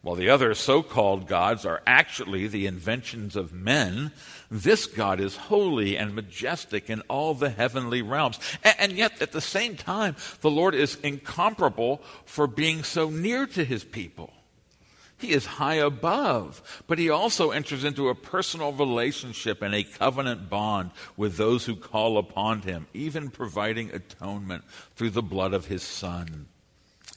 While 0.02 0.16
the 0.16 0.30
other 0.30 0.54
so 0.54 0.84
called 0.84 1.28
gods 1.28 1.66
are 1.66 1.82
actually 1.88 2.48
the 2.48 2.68
inventions 2.68 3.36
of 3.36 3.52
men, 3.54 4.12
this 4.50 4.86
God 4.86 5.20
is 5.20 5.36
holy 5.36 5.98
and 5.98 6.16
majestic 6.16 6.90
in 6.90 7.02
all 7.02 7.34
the 7.34 7.50
heavenly 7.50 8.02
realms. 8.02 8.40
And, 8.64 8.76
and, 8.80 8.92
yet, 8.94 9.22
at 9.22 9.32
the 9.32 9.42
same 9.42 9.76
time, 9.76 10.16
the 10.42 10.52
Lord 10.52 10.76
is 10.76 10.96
incomparable 11.04 12.02
for 12.26 12.48
being 12.48 12.84
so 12.84 13.10
near 13.10 13.46
to 13.48 13.64
his 13.64 13.84
people. 13.84 14.32
He 15.18 15.32
is 15.32 15.46
high 15.46 15.76
above, 15.76 16.84
but 16.88 17.00
he 17.00 17.10
also 17.10 17.52
enters 17.52 17.86
into 17.86 18.10
a 18.10 18.16
personal 18.16 18.74
relationship 18.74 19.62
and 19.62 19.74
a 19.74 19.84
covenant 19.84 20.50
bond 20.50 20.92
with 21.16 21.38
those 21.38 21.66
who 21.66 21.76
call 21.76 22.18
upon 22.18 22.62
him, 22.64 22.88
even 22.94 23.30
providing 23.30 23.92
atonement 23.92 24.66
through 24.96 25.12
the 25.12 25.24
blood 25.24 25.54
of 25.54 25.68
his 25.68 25.84
Son. 25.84 26.48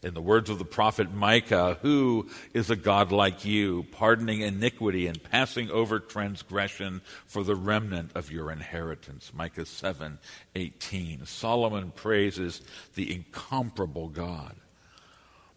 In 0.03 0.15
the 0.15 0.23
words 0.23 0.49
of 0.49 0.59
the 0.61 0.65
prophet 0.65 1.13
Micah, 1.13 1.79
who 1.83 2.29
is 2.55 2.71
a 2.71 2.77
God 2.77 3.11
like 3.11 3.45
you, 3.45 3.85
pardoning 3.91 4.43
iniquity 4.43 5.09
and 5.09 5.21
passing 5.21 5.71
over 5.71 5.99
transgression 5.99 7.01
for 7.27 7.43
the 7.43 7.57
remnant 7.57 8.13
of 8.15 8.31
your 8.31 8.53
inheritance? 8.53 9.33
Micah 9.35 9.67
7 9.67 10.19
18. 10.55 11.27
Solomon 11.27 11.91
praises 11.91 12.63
the 12.95 13.13
incomparable 13.13 14.09
God. 14.09 14.55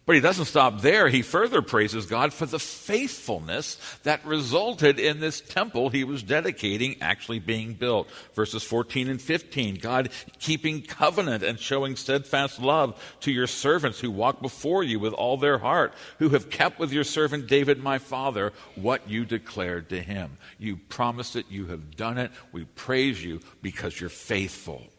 But 0.04 0.16
he 0.16 0.22
doesn't 0.22 0.46
stop 0.46 0.82
there. 0.82 1.10
He 1.10 1.22
further 1.22 1.62
praises 1.62 2.08
God 2.08 2.34
for 2.34 2.48
the 2.48 2.58
faithfulness 2.58 3.78
that 4.02 4.26
resulted 4.26 5.00
in 5.00 5.20
this 5.20 5.42
temple 5.42 5.90
he 5.90 6.04
was 6.04 6.24
dedicating 6.24 6.98
actually 7.02 7.38
being 7.38 7.76
built. 7.76 8.10
Verses 8.34 8.64
14 8.64 9.10
and 9.10 9.22
15. 9.22 9.76
God 9.76 10.10
keeping 10.40 10.82
covenant 10.82 11.44
and 11.44 11.60
showing 11.60 11.96
steadfast 11.96 12.60
love 12.60 13.00
to 13.20 13.32
your 13.32 13.46
servants 13.46 14.00
who 14.00 14.10
walk 14.10 14.42
before 14.42 14.84
you 14.84 15.00
with 15.00 15.14
all 15.14 15.38
their 15.38 15.60
heart, 15.60 15.94
who 16.18 16.30
have 16.30 16.50
kept 16.50 16.80
with 16.80 16.92
your 16.92 17.04
servant 17.04 17.48
David 17.48 17.78
my 17.78 18.00
father 18.00 18.54
what 18.76 19.08
you 19.08 19.24
declared 19.24 19.90
to 19.90 20.02
him. 20.02 20.38
You 20.58 20.78
promised 20.78 21.36
it. 21.36 21.46
You 21.48 21.68
have 21.68 21.96
done 21.96 22.18
it. 22.18 22.32
We 22.52 22.66
praise 22.66 23.24
you 23.24 23.40
because 23.62 24.00
you're 24.00 24.10
faithful. 24.10 24.91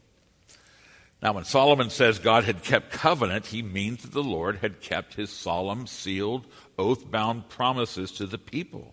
Now, 1.22 1.34
when 1.34 1.44
Solomon 1.44 1.88
says 1.88 2.18
God 2.18 2.42
had 2.44 2.64
kept 2.64 2.90
covenant, 2.90 3.46
he 3.46 3.62
means 3.62 4.02
that 4.02 4.10
the 4.10 4.24
Lord 4.24 4.56
had 4.56 4.80
kept 4.80 5.14
his 5.14 5.30
solemn, 5.30 5.86
sealed, 5.86 6.46
oath 6.76 7.08
bound 7.08 7.48
promises 7.48 8.10
to 8.12 8.26
the 8.26 8.38
people. 8.38 8.92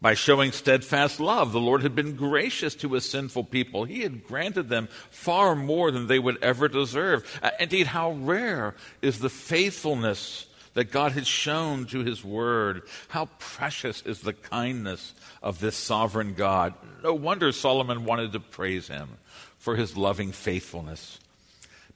By 0.00 0.14
showing 0.14 0.52
steadfast 0.52 1.18
love, 1.18 1.50
the 1.50 1.60
Lord 1.60 1.82
had 1.82 1.96
been 1.96 2.14
gracious 2.14 2.76
to 2.76 2.92
his 2.92 3.08
sinful 3.08 3.44
people. 3.44 3.84
He 3.84 4.02
had 4.02 4.24
granted 4.24 4.68
them 4.68 4.88
far 5.10 5.56
more 5.56 5.90
than 5.90 6.06
they 6.06 6.18
would 6.20 6.42
ever 6.42 6.68
deserve. 6.68 7.40
Uh, 7.42 7.50
indeed, 7.58 7.88
how 7.88 8.12
rare 8.12 8.76
is 9.02 9.18
the 9.18 9.30
faithfulness 9.30 10.46
that 10.74 10.92
God 10.92 11.12
has 11.12 11.26
shown 11.26 11.86
to 11.86 12.00
his 12.00 12.24
word. 12.24 12.82
How 13.08 13.26
precious 13.38 14.02
is 14.02 14.20
the 14.20 14.32
kindness 14.32 15.14
of 15.42 15.60
this 15.60 15.76
sovereign 15.76 16.34
God. 16.34 16.74
No 17.02 17.14
wonder 17.14 17.50
Solomon 17.52 18.04
wanted 18.04 18.32
to 18.32 18.40
praise 18.40 18.88
him 18.88 19.08
for 19.56 19.76
his 19.76 19.96
loving 19.96 20.32
faithfulness. 20.32 21.20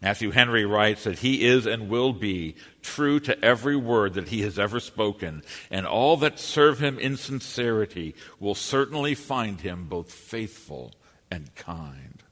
Matthew 0.01 0.31
Henry 0.31 0.65
writes 0.65 1.05
that 1.05 1.19
he 1.19 1.45
is 1.45 1.67
and 1.67 1.89
will 1.89 2.13
be 2.13 2.55
true 2.83 3.19
to 3.21 3.45
every 3.45 3.77
word 3.77 4.15
that 4.15 4.29
he 4.29 4.43
has 4.43 4.59
ever 4.59 4.79
spoken, 4.79 5.43
and 5.71 5.87
all 5.87 6.17
that 6.19 6.39
serve 6.39 6.79
him 6.79 6.99
in 6.99 7.17
sincerity 7.17 8.15
will 8.39 8.55
certainly 8.55 9.15
find 9.15 9.61
him 9.61 9.87
both 9.87 10.13
faithful 10.13 10.95
and 11.31 11.53
kind. 11.57 12.23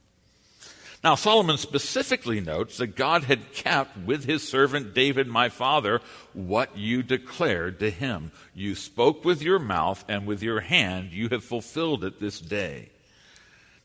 Now, 1.03 1.15
Solomon 1.15 1.57
specifically 1.57 2.39
notes 2.39 2.77
that 2.77 2.95
God 2.95 3.25
had 3.25 3.53
kept 3.53 3.97
with 3.97 4.25
his 4.25 4.47
servant 4.47 4.93
David, 4.93 5.27
my 5.27 5.49
father, 5.49 6.01
what 6.33 6.77
you 6.77 7.03
declared 7.03 7.79
to 7.79 7.89
him. 7.89 8.31
You 8.55 8.75
spoke 8.75 9.23
with 9.23 9.41
your 9.41 9.59
mouth, 9.59 10.03
and 10.07 10.25
with 10.25 10.41
your 10.41 10.61
hand 10.61 11.11
you 11.11 11.29
have 11.29 11.43
fulfilled 11.43 12.03
it 12.03 12.19
this 12.19 12.39
day. 12.39 12.89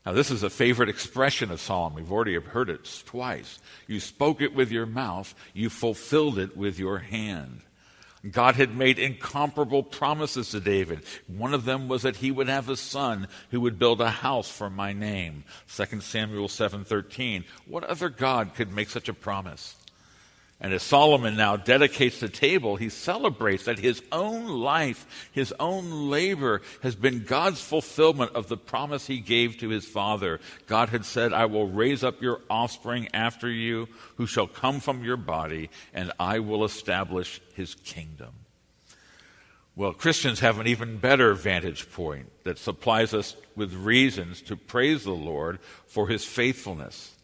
Now, 0.05 0.11
this 0.11 0.31
is 0.31 0.43
a 0.43 0.49
favorite 0.49 0.89
expression 0.89 1.49
of 1.49 1.61
Solomon. 1.61 2.03
We've 2.03 2.11
already 2.11 2.37
heard 2.39 2.69
it 2.69 3.03
twice. 3.05 3.59
You 3.87 4.01
spoke 4.01 4.41
it 4.41 4.53
with 4.53 4.69
your 4.69 4.85
mouth, 4.85 5.33
you 5.53 5.69
fulfilled 5.69 6.37
it 6.37 6.57
with 6.57 6.77
your 6.77 6.99
hand. 6.99 7.61
God 8.29 8.55
had 8.55 8.75
made 8.75 8.99
incomparable 8.99 9.83
promises 9.83 10.49
to 10.51 10.61
David. 10.61 11.03
One 11.27 11.53
of 11.53 11.65
them 11.65 11.89
was 11.89 12.03
that 12.03 12.17
he 12.17 12.31
would 12.31 12.47
have 12.47 12.69
a 12.69 12.77
son 12.77 13.27
who 13.51 13.59
would 13.61 13.77
build 13.77 13.99
a 13.99 14.09
house 14.09 14.49
for 14.49 14.69
my 14.69 14.93
name. 14.93 15.43
2 15.67 16.01
Samuel 16.01 16.47
7:13. 16.47 17.43
What 17.65 17.83
other 17.83 18.07
God 18.09 18.55
could 18.55 18.71
make 18.71 18.89
such 18.89 19.09
a 19.09 19.13
promise? 19.13 19.75
And 20.63 20.73
as 20.73 20.81
Solomon 20.81 21.35
now 21.35 21.57
dedicates 21.57 22.21
the 22.21 22.29
table, 22.29 22.77
he 22.77 22.87
celebrates 22.87 23.65
that 23.65 23.79
his 23.79 24.01
own 24.13 24.47
life, 24.47 25.27
his 25.33 25.53
own 25.59 26.09
labor 26.09 26.61
has 26.81 26.95
been 26.95 27.25
God's 27.25 27.61
fulfillment 27.61 28.31
of 28.33 28.47
the 28.47 28.55
promise 28.55 29.05
he 29.05 29.19
gave 29.19 29.57
to 29.57 29.67
his 29.67 29.85
father. 29.85 30.39
God 30.65 30.87
had 30.87 31.03
said, 31.03 31.33
I 31.33 31.47
will 31.47 31.67
raise 31.67 32.01
up 32.01 32.21
your 32.21 32.39
offspring 32.49 33.09
after 33.13 33.49
you, 33.49 33.89
who 34.15 34.25
shall 34.25 34.47
come 34.47 34.79
from 34.79 35.03
your 35.03 35.17
body, 35.17 35.69
and 35.93 36.13
I 36.17 36.39
will 36.39 36.63
establish 36.63 37.41
his 37.55 37.75
kingdom. 37.75 38.31
Well, 39.75 39.91
Christians 39.91 40.39
have 40.39 40.59
an 40.59 40.67
even 40.67 40.97
better 40.97 41.33
vantage 41.33 41.91
point 41.91 42.31
that 42.45 42.57
supplies 42.57 43.13
us 43.13 43.35
with 43.57 43.73
reasons 43.73 44.41
to 44.43 44.55
praise 44.55 45.03
the 45.03 45.11
Lord 45.11 45.59
for 45.87 46.07
his 46.07 46.23
faithfulness. 46.23 47.15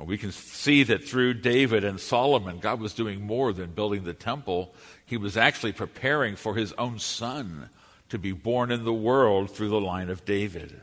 We 0.00 0.18
can 0.18 0.32
see 0.32 0.82
that 0.84 1.04
through 1.04 1.34
David 1.34 1.84
and 1.84 2.00
Solomon, 2.00 2.58
God 2.58 2.80
was 2.80 2.94
doing 2.94 3.20
more 3.20 3.52
than 3.52 3.72
building 3.72 4.04
the 4.04 4.14
temple. 4.14 4.74
He 5.04 5.16
was 5.16 5.36
actually 5.36 5.72
preparing 5.72 6.34
for 6.36 6.54
his 6.54 6.72
own 6.72 6.98
son 6.98 7.68
to 8.08 8.18
be 8.18 8.32
born 8.32 8.70
in 8.70 8.84
the 8.84 8.92
world 8.92 9.50
through 9.50 9.68
the 9.68 9.80
line 9.80 10.08
of 10.08 10.24
David. 10.24 10.80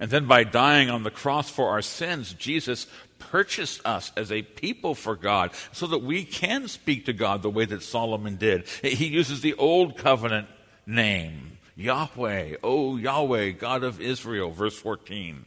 And 0.00 0.10
then 0.10 0.26
by 0.26 0.44
dying 0.44 0.88
on 0.88 1.02
the 1.02 1.10
cross 1.10 1.50
for 1.50 1.68
our 1.70 1.82
sins, 1.82 2.32
Jesus 2.32 2.86
purchased 3.18 3.84
us 3.84 4.12
as 4.16 4.32
a 4.32 4.42
people 4.42 4.94
for 4.94 5.14
God 5.14 5.50
so 5.72 5.86
that 5.86 6.02
we 6.02 6.24
can 6.24 6.68
speak 6.68 7.06
to 7.06 7.12
God 7.12 7.42
the 7.42 7.50
way 7.50 7.66
that 7.66 7.82
Solomon 7.82 8.36
did. 8.36 8.66
He 8.82 9.06
uses 9.06 9.42
the 9.42 9.54
old 9.54 9.96
covenant 9.96 10.48
name, 10.86 11.58
Yahweh, 11.76 12.56
O 12.62 12.96
Yahweh, 12.96 13.50
God 13.50 13.84
of 13.84 14.00
Israel, 14.00 14.50
verse 14.50 14.76
14. 14.76 15.44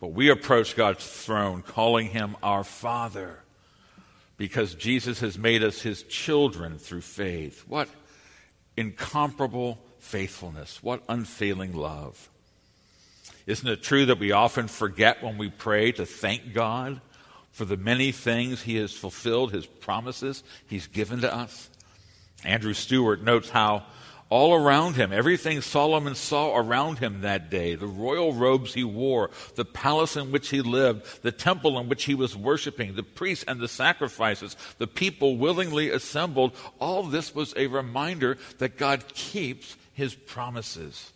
But 0.00 0.12
we 0.12 0.30
approach 0.30 0.76
God's 0.76 1.06
throne 1.06 1.62
calling 1.62 2.08
him 2.08 2.36
our 2.42 2.64
Father 2.64 3.40
because 4.38 4.74
Jesus 4.74 5.20
has 5.20 5.38
made 5.38 5.62
us 5.62 5.82
his 5.82 6.02
children 6.04 6.78
through 6.78 7.02
faith. 7.02 7.64
What 7.68 7.88
incomparable 8.76 9.78
faithfulness. 9.98 10.82
What 10.82 11.02
unfailing 11.08 11.74
love. 11.74 12.28
Isn't 13.46 13.68
it 13.68 13.82
true 13.82 14.06
that 14.06 14.18
we 14.18 14.32
often 14.32 14.68
forget 14.68 15.22
when 15.22 15.38
we 15.38 15.50
pray 15.50 15.92
to 15.92 16.06
thank 16.06 16.52
God 16.52 17.00
for 17.52 17.64
the 17.64 17.76
many 17.76 18.12
things 18.12 18.62
he 18.62 18.76
has 18.76 18.92
fulfilled, 18.92 19.52
his 19.52 19.66
promises 19.66 20.42
he's 20.66 20.86
given 20.86 21.20
to 21.20 21.34
us? 21.34 21.68
Andrew 22.44 22.72
Stewart 22.72 23.22
notes 23.22 23.50
how 23.50 23.84
all 24.30 24.54
around 24.54 24.94
him, 24.94 25.12
everything 25.12 25.60
Solomon 25.60 26.14
saw 26.14 26.56
around 26.56 27.00
him 27.00 27.20
that 27.20 27.50
day, 27.50 27.74
the 27.74 27.88
royal 27.88 28.32
robes 28.32 28.72
he 28.72 28.84
wore, 28.84 29.30
the 29.56 29.64
palace 29.64 30.16
in 30.16 30.30
which 30.30 30.50
he 30.50 30.62
lived, 30.62 31.22
the 31.22 31.32
temple 31.32 31.78
in 31.80 31.88
which 31.88 32.04
he 32.04 32.14
was 32.14 32.36
worshiping, 32.36 32.94
the 32.94 33.02
priests 33.02 33.44
and 33.48 33.60
the 33.60 33.68
sacrifices, 33.68 34.56
the 34.78 34.86
people 34.86 35.36
willingly 35.36 35.90
assembled, 35.90 36.52
all 36.78 37.02
this 37.02 37.34
was 37.34 37.52
a 37.56 37.66
reminder 37.66 38.38
that 38.58 38.78
God 38.78 39.08
keeps 39.08 39.76
his 39.92 40.14
promises. 40.14 41.12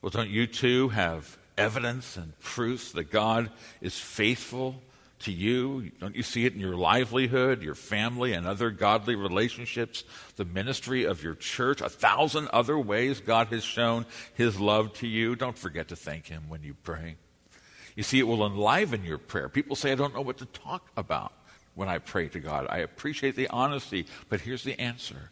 Well, 0.00 0.10
don't 0.10 0.30
you 0.30 0.46
too 0.46 0.90
have 0.90 1.36
evidence 1.58 2.16
and 2.16 2.38
proof 2.38 2.92
that 2.92 3.10
God 3.10 3.50
is 3.80 3.98
faithful 3.98 4.80
to 5.22 5.32
you? 5.32 5.90
Don't 6.00 6.14
you 6.14 6.22
see 6.22 6.46
it 6.46 6.54
in 6.54 6.60
your 6.60 6.76
livelihood, 6.76 7.62
your 7.62 7.74
family, 7.74 8.32
and 8.32 8.46
other 8.46 8.70
godly 8.70 9.14
relationships, 9.14 10.04
the 10.36 10.44
ministry 10.44 11.04
of 11.04 11.22
your 11.22 11.34
church, 11.34 11.80
a 11.80 11.88
thousand 11.88 12.48
other 12.48 12.78
ways 12.78 13.20
God 13.20 13.48
has 13.48 13.64
shown 13.64 14.06
his 14.34 14.60
love 14.60 14.92
to 14.94 15.06
you? 15.06 15.36
Don't 15.36 15.58
forget 15.58 15.88
to 15.88 15.96
thank 15.96 16.26
him 16.26 16.44
when 16.48 16.62
you 16.62 16.74
pray. 16.82 17.16
You 17.96 18.02
see, 18.02 18.18
it 18.18 18.26
will 18.26 18.46
enliven 18.46 19.04
your 19.04 19.18
prayer. 19.18 19.48
People 19.48 19.76
say, 19.76 19.92
I 19.92 19.96
don't 19.96 20.14
know 20.14 20.22
what 20.22 20.38
to 20.38 20.46
talk 20.46 20.90
about 20.96 21.32
when 21.74 21.88
I 21.88 21.98
pray 21.98 22.28
to 22.28 22.40
God. 22.40 22.66
I 22.68 22.78
appreciate 22.78 23.36
the 23.36 23.48
honesty, 23.48 24.06
but 24.28 24.40
here's 24.40 24.64
the 24.64 24.78
answer. 24.80 25.30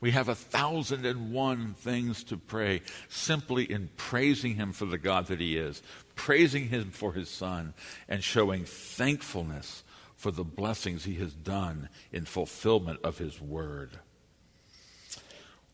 We 0.00 0.10
have 0.10 0.28
a 0.28 0.34
thousand 0.34 1.06
and 1.06 1.32
one 1.32 1.74
things 1.74 2.22
to 2.24 2.36
pray 2.36 2.82
simply 3.08 3.64
in 3.64 3.88
praising 3.96 4.56
Him 4.56 4.72
for 4.72 4.84
the 4.84 4.98
God 4.98 5.26
that 5.26 5.40
He 5.40 5.56
is, 5.56 5.82
praising 6.14 6.68
Him 6.68 6.90
for 6.90 7.12
His 7.12 7.30
Son, 7.30 7.72
and 8.08 8.22
showing 8.22 8.64
thankfulness 8.64 9.82
for 10.14 10.30
the 10.30 10.44
blessings 10.44 11.04
He 11.04 11.14
has 11.16 11.32
done 11.32 11.88
in 12.12 12.24
fulfillment 12.24 13.00
of 13.02 13.18
His 13.18 13.40
Word. 13.40 13.98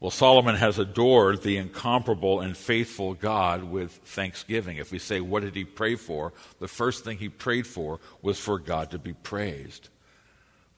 Well, 0.02 0.10
Solomon 0.10 0.56
has 0.56 0.80
adored 0.80 1.42
the 1.42 1.58
incomparable 1.58 2.40
and 2.40 2.56
faithful 2.56 3.14
God 3.14 3.62
with 3.62 3.92
thanksgiving. 4.04 4.78
If 4.78 4.90
we 4.90 4.98
say, 4.98 5.20
what 5.20 5.44
did 5.44 5.54
he 5.54 5.64
pray 5.64 5.94
for? 5.94 6.32
The 6.58 6.66
first 6.66 7.04
thing 7.04 7.18
he 7.18 7.28
prayed 7.28 7.68
for 7.68 8.00
was 8.20 8.36
for 8.40 8.58
God 8.58 8.90
to 8.90 8.98
be 8.98 9.12
praised. 9.12 9.90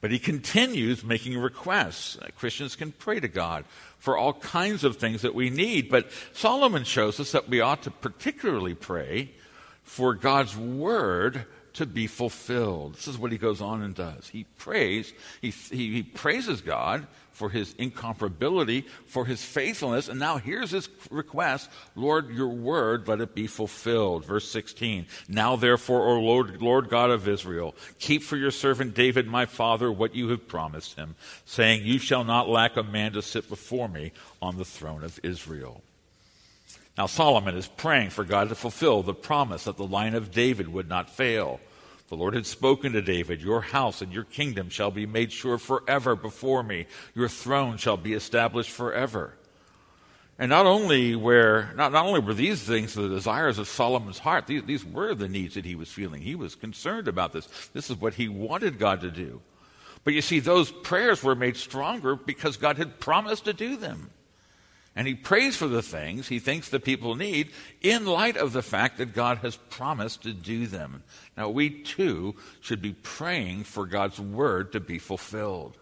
But 0.04 0.10
he 0.10 0.18
continues 0.18 1.02
making 1.02 1.38
requests. 1.38 2.18
Christians 2.36 2.76
can 2.76 2.92
pray 2.92 3.20
to 3.20 3.26
God 3.26 3.64
for 3.96 4.18
all 4.18 4.34
kinds 4.34 4.84
of 4.84 4.98
things 4.98 5.22
that 5.22 5.34
we 5.34 5.48
need. 5.48 5.88
But 5.88 6.10
Solomon 6.34 6.84
shows 6.84 7.18
us 7.20 7.32
that 7.32 7.48
we 7.48 7.62
ought 7.62 7.84
to 7.84 7.90
particularly 7.90 8.74
pray 8.74 9.30
for 9.82 10.12
God's 10.12 10.54
word 10.58 11.46
to 11.74 11.87
be 11.87 12.06
fulfilled. 12.06 12.94
This 12.94 13.08
is 13.08 13.18
what 13.18 13.32
he 13.32 13.38
goes 13.38 13.60
on 13.60 13.82
and 13.82 13.94
does. 13.94 14.28
He 14.28 14.44
prays, 14.58 15.12
he, 15.40 15.50
he, 15.50 15.92
he 15.92 16.02
praises 16.02 16.60
God 16.60 17.06
for 17.32 17.50
his 17.50 17.74
incomparability, 17.74 18.84
for 19.06 19.26
his 19.26 19.44
faithfulness. 19.44 20.08
And 20.08 20.20
now 20.20 20.38
here's 20.38 20.70
his 20.70 20.88
request 21.10 21.68
Lord, 21.96 22.30
your 22.30 22.48
word, 22.48 23.08
let 23.08 23.20
it 23.20 23.34
be 23.34 23.46
fulfilled. 23.46 24.24
Verse 24.24 24.48
16 24.50 25.06
Now 25.28 25.56
therefore, 25.56 26.08
O 26.08 26.20
Lord, 26.20 26.62
Lord 26.62 26.88
God 26.88 27.10
of 27.10 27.28
Israel, 27.28 27.74
keep 27.98 28.22
for 28.22 28.37
your 28.37 28.52
servant 28.52 28.94
David, 28.94 29.26
my 29.26 29.46
father, 29.46 29.90
what 29.90 30.14
you 30.14 30.28
have 30.28 30.46
promised 30.46 30.94
him, 30.94 31.16
saying, 31.44 31.84
You 31.84 31.98
shall 31.98 32.24
not 32.24 32.48
lack 32.48 32.76
a 32.76 32.82
man 32.84 33.12
to 33.12 33.22
sit 33.22 33.48
before 33.48 33.88
me 33.88 34.12
on 34.40 34.56
the 34.56 34.64
throne 34.64 35.02
of 35.02 35.18
Israel. 35.22 35.82
Now, 36.96 37.07
Solomon 37.07 37.57
is 37.57 37.66
praying 37.66 38.11
for 38.11 38.24
God 38.24 38.50
to 38.50 38.54
fulfill 38.54 39.02
the 39.02 39.14
promise 39.14 39.64
that 39.64 39.76
the 39.76 39.87
line 39.87 40.14
of 40.14 40.30
David 40.30 40.68
would 40.68 40.88
not 40.88 41.11
fail. 41.11 41.61
The 42.09 42.16
Lord 42.16 42.35
had 42.35 42.46
spoken 42.46 42.92
to 42.92 43.02
David, 43.02 43.40
Your 43.42 43.61
house 43.61 44.00
and 44.00 44.12
your 44.12 44.24
kingdom 44.24 44.68
shall 44.68 44.90
be 44.90 45.07
made 45.07 45.33
sure 45.33 45.59
forever 45.59 46.14
before 46.14 46.62
me. 46.62 46.87
Your 47.14 47.28
throne 47.28 47.76
shall 47.78 47.96
be 47.96 48.12
established 48.12 48.70
forever. 48.70 49.35
And 50.38 50.50
not 50.50 50.66
only 50.66 51.14
were, 51.14 51.68
not, 51.76 51.92
not 51.92 52.07
only 52.07 52.20
were 52.20 52.35
these 52.35 52.62
things 52.62 52.94
the 52.94 53.09
desires 53.09 53.59
of 53.59 53.68
Solomon's 53.68 54.18
heart, 54.18 54.46
these, 54.46 54.64
these 54.64 54.85
were 54.85 55.14
the 55.14 55.28
needs 55.28 55.54
that 55.54 55.64
he 55.64 55.76
was 55.76 55.88
feeling. 55.88 56.22
He 56.22 56.35
was 56.35 56.54
concerned 56.54 57.09
about 57.09 57.33
this. 57.33 57.46
This 57.72 57.88
is 57.88 57.96
what 57.96 58.14
he 58.14 58.28
wanted 58.28 58.78
God 58.78 59.00
to 59.02 59.11
do. 59.11 59.40
But 60.02 60.14
you 60.14 60.20
see, 60.20 60.40
those 60.40 60.70
prayers 60.70 61.22
were 61.22 61.37
made 61.37 61.57
stronger 61.57 62.16
because 62.16 62.57
God 62.57 62.78
had 62.78 63.00
promised 63.00 63.44
to 63.46 63.52
do 63.52 63.76
them. 63.76 64.11
And 64.96 65.09
he 65.09 65.14
prays 65.14 65.57
for 65.57 65.66
the 65.66 65.83
things 65.83 66.28
he 66.28 66.38
thinks 66.38 66.68
the 66.68 66.78
people 66.78 67.16
need 67.16 67.50
in 67.80 68.07
light 68.07 68.37
of 68.37 68.52
the 68.52 68.62
fact 68.62 68.98
that 68.98 69.12
God 69.12 69.38
has 69.38 69.57
promised 69.57 70.22
to 70.22 70.33
do 70.33 70.66
them. 70.66 71.02
Now, 71.37 71.48
we 71.48 71.70
too 71.70 72.37
should 72.61 72.80
be 72.80 72.92
praying 72.92 73.64
for 73.64 73.87
God's 73.87 74.20
word 74.20 74.72
to 74.72 74.80
be 74.80 74.98
fulfilled. 74.98 75.76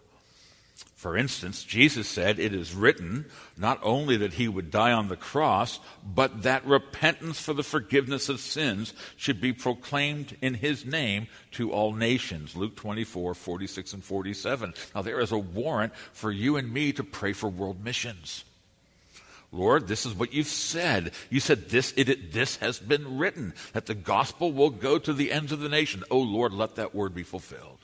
For 0.95 1.17
instance, 1.17 1.65
Jesus 1.65 2.07
said, 2.07 2.39
It 2.39 2.55
is 2.55 2.73
written 2.73 3.25
not 3.57 3.77
only 3.83 4.15
that 4.17 4.33
he 4.33 4.47
would 4.47 4.71
die 4.71 4.93
on 4.93 5.09
the 5.09 5.17
cross, 5.17 5.81
but 6.01 6.43
that 6.43 6.65
repentance 6.65 7.41
for 7.41 7.53
the 7.53 7.61
forgiveness 7.61 8.29
of 8.29 8.39
sins 8.39 8.93
should 9.17 9.41
be 9.41 9.51
proclaimed 9.51 10.37
in 10.41 10.53
his 10.53 10.85
name 10.85 11.27
to 11.51 11.73
all 11.73 11.91
nations. 11.91 12.55
Luke 12.55 12.77
24, 12.77 13.35
46 13.35 13.93
and 13.93 14.03
47. 14.03 14.73
Now, 14.95 15.01
there 15.01 15.19
is 15.19 15.33
a 15.33 15.37
warrant 15.37 15.93
for 16.13 16.31
you 16.31 16.55
and 16.55 16.71
me 16.71 16.93
to 16.93 17.03
pray 17.03 17.33
for 17.33 17.49
world 17.49 17.83
missions. 17.83 18.45
Lord, 19.53 19.87
this 19.87 20.05
is 20.05 20.15
what 20.15 20.33
you've 20.33 20.47
said. 20.47 21.11
You 21.29 21.39
said 21.39 21.69
this, 21.69 21.93
it, 21.95 22.33
this 22.33 22.57
has 22.57 22.79
been 22.79 23.19
written, 23.19 23.53
that 23.73 23.85
the 23.85 23.93
gospel 23.93 24.51
will 24.51 24.71
go 24.71 24.97
to 24.97 25.13
the 25.13 25.31
ends 25.31 25.51
of 25.51 25.59
the 25.59 25.69
nation. 25.69 26.03
Oh, 26.09 26.19
Lord, 26.19 26.53
let 26.53 26.75
that 26.75 26.95
word 26.95 27.13
be 27.13 27.21
fulfilled. 27.21 27.77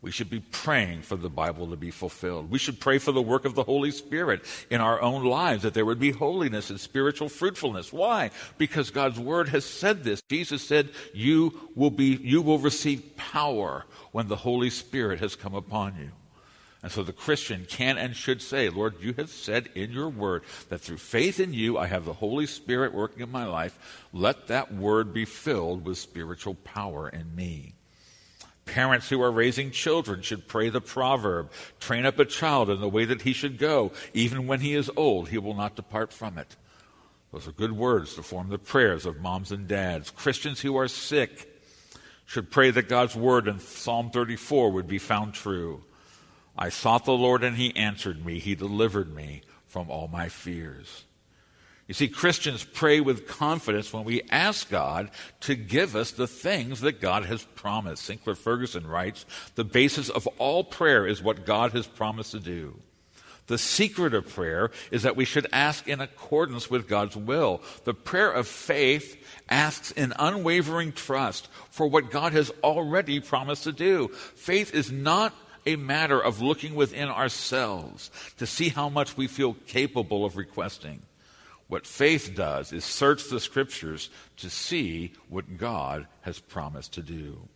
We 0.00 0.10
should 0.10 0.30
be 0.30 0.40
praying 0.40 1.02
for 1.02 1.16
the 1.16 1.30
Bible 1.30 1.68
to 1.68 1.76
be 1.76 1.90
fulfilled. 1.90 2.50
We 2.50 2.58
should 2.58 2.78
pray 2.78 2.98
for 2.98 3.12
the 3.12 3.22
work 3.22 3.44
of 3.44 3.54
the 3.54 3.64
Holy 3.64 3.90
Spirit 3.90 4.44
in 4.70 4.80
our 4.80 5.00
own 5.00 5.24
lives, 5.24 5.62
that 5.62 5.74
there 5.74 5.84
would 5.84 5.98
be 5.98 6.12
holiness 6.12 6.70
and 6.70 6.80
spiritual 6.80 7.28
fruitfulness. 7.28 7.92
Why? 7.92 8.30
Because 8.58 8.90
God's 8.90 9.18
word 9.18 9.48
has 9.48 9.64
said 9.64 10.04
this. 10.04 10.20
Jesus 10.28 10.62
said, 10.62 10.90
You 11.14 11.70
will 11.74 11.90
be, 11.90 12.16
you 12.22 12.42
will 12.42 12.58
receive 12.58 13.16
power 13.16 13.86
when 14.12 14.28
the 14.28 14.36
Holy 14.36 14.70
Spirit 14.70 15.18
has 15.20 15.34
come 15.34 15.54
upon 15.54 15.96
you. 15.96 16.10
And 16.82 16.92
so 16.92 17.02
the 17.02 17.12
Christian 17.12 17.66
can 17.68 17.98
and 17.98 18.14
should 18.14 18.40
say, 18.40 18.68
Lord, 18.68 19.02
you 19.02 19.12
have 19.14 19.30
said 19.30 19.68
in 19.74 19.90
your 19.90 20.08
word 20.08 20.44
that 20.68 20.80
through 20.80 20.98
faith 20.98 21.40
in 21.40 21.52
you, 21.52 21.76
I 21.76 21.86
have 21.86 22.04
the 22.04 22.12
Holy 22.12 22.46
Spirit 22.46 22.94
working 22.94 23.22
in 23.22 23.32
my 23.32 23.46
life. 23.46 24.06
Let 24.12 24.46
that 24.46 24.72
word 24.72 25.12
be 25.12 25.24
filled 25.24 25.84
with 25.84 25.98
spiritual 25.98 26.54
power 26.54 27.08
in 27.08 27.34
me. 27.34 27.74
Parents 28.64 29.08
who 29.08 29.20
are 29.22 29.32
raising 29.32 29.72
children 29.72 30.22
should 30.22 30.46
pray 30.46 30.68
the 30.68 30.80
proverb 30.80 31.50
train 31.80 32.06
up 32.06 32.18
a 32.18 32.24
child 32.24 32.70
in 32.70 32.80
the 32.80 32.88
way 32.88 33.06
that 33.06 33.22
he 33.22 33.32
should 33.32 33.58
go. 33.58 33.92
Even 34.14 34.46
when 34.46 34.60
he 34.60 34.74
is 34.74 34.90
old, 34.94 35.30
he 35.30 35.38
will 35.38 35.54
not 35.54 35.74
depart 35.74 36.12
from 36.12 36.38
it. 36.38 36.54
Those 37.32 37.48
are 37.48 37.52
good 37.52 37.72
words 37.72 38.14
to 38.14 38.22
form 38.22 38.50
the 38.50 38.58
prayers 38.58 39.04
of 39.04 39.20
moms 39.20 39.50
and 39.50 39.66
dads. 39.66 40.10
Christians 40.10 40.60
who 40.60 40.76
are 40.76 40.88
sick 40.88 41.48
should 42.24 42.50
pray 42.50 42.70
that 42.70 42.88
God's 42.88 43.16
word 43.16 43.48
in 43.48 43.58
Psalm 43.58 44.10
34 44.10 44.70
would 44.70 44.86
be 44.86 44.98
found 44.98 45.34
true. 45.34 45.82
I 46.58 46.70
sought 46.70 47.04
the 47.04 47.12
Lord 47.12 47.44
and 47.44 47.56
he 47.56 47.74
answered 47.76 48.26
me. 48.26 48.40
He 48.40 48.56
delivered 48.56 49.14
me 49.14 49.42
from 49.66 49.90
all 49.90 50.08
my 50.08 50.28
fears. 50.28 51.04
You 51.86 51.94
see, 51.94 52.08
Christians 52.08 52.64
pray 52.64 53.00
with 53.00 53.28
confidence 53.28 53.92
when 53.92 54.04
we 54.04 54.20
ask 54.28 54.68
God 54.68 55.10
to 55.40 55.54
give 55.54 55.96
us 55.96 56.10
the 56.10 56.26
things 56.26 56.80
that 56.82 57.00
God 57.00 57.24
has 57.24 57.42
promised. 57.42 58.04
Sinclair 58.04 58.36
Ferguson 58.36 58.86
writes 58.86 59.24
The 59.54 59.64
basis 59.64 60.10
of 60.10 60.26
all 60.38 60.64
prayer 60.64 61.06
is 61.06 61.22
what 61.22 61.46
God 61.46 61.72
has 61.72 61.86
promised 61.86 62.32
to 62.32 62.40
do. 62.40 62.78
The 63.46 63.56
secret 63.56 64.12
of 64.12 64.28
prayer 64.28 64.70
is 64.90 65.04
that 65.04 65.16
we 65.16 65.24
should 65.24 65.46
ask 65.50 65.88
in 65.88 66.02
accordance 66.02 66.68
with 66.68 66.86
God's 66.86 67.16
will. 67.16 67.62
The 67.84 67.94
prayer 67.94 68.30
of 68.30 68.46
faith 68.46 69.16
asks 69.48 69.90
in 69.90 70.12
unwavering 70.18 70.92
trust 70.92 71.48
for 71.70 71.86
what 71.86 72.10
God 72.10 72.34
has 72.34 72.50
already 72.62 73.20
promised 73.20 73.64
to 73.64 73.72
do. 73.72 74.08
Faith 74.08 74.74
is 74.74 74.92
not 74.92 75.34
a 75.66 75.76
matter 75.76 76.20
of 76.20 76.40
looking 76.40 76.74
within 76.74 77.08
ourselves 77.08 78.10
to 78.38 78.46
see 78.46 78.68
how 78.68 78.88
much 78.88 79.16
we 79.16 79.26
feel 79.26 79.54
capable 79.66 80.24
of 80.24 80.36
requesting. 80.36 81.02
What 81.68 81.86
faith 81.86 82.32
does 82.34 82.72
is 82.72 82.84
search 82.84 83.28
the 83.28 83.40
scriptures 83.40 84.08
to 84.38 84.48
see 84.48 85.12
what 85.28 85.58
God 85.58 86.06
has 86.22 86.38
promised 86.38 86.94
to 86.94 87.02
do. 87.02 87.48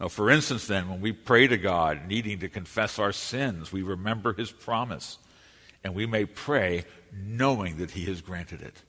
Now, 0.00 0.08
for 0.08 0.28
instance, 0.30 0.66
then, 0.66 0.88
when 0.88 1.00
we 1.00 1.12
pray 1.12 1.46
to 1.46 1.56
God 1.56 2.08
needing 2.08 2.40
to 2.40 2.48
confess 2.48 2.98
our 2.98 3.12
sins, 3.12 3.72
we 3.72 3.82
remember 3.82 4.32
his 4.32 4.50
promise, 4.50 5.18
and 5.84 5.94
we 5.94 6.06
may 6.06 6.24
pray 6.24 6.84
knowing 7.12 7.76
that 7.78 7.92
he 7.92 8.06
has 8.06 8.20
granted 8.20 8.60
it. 8.60 8.82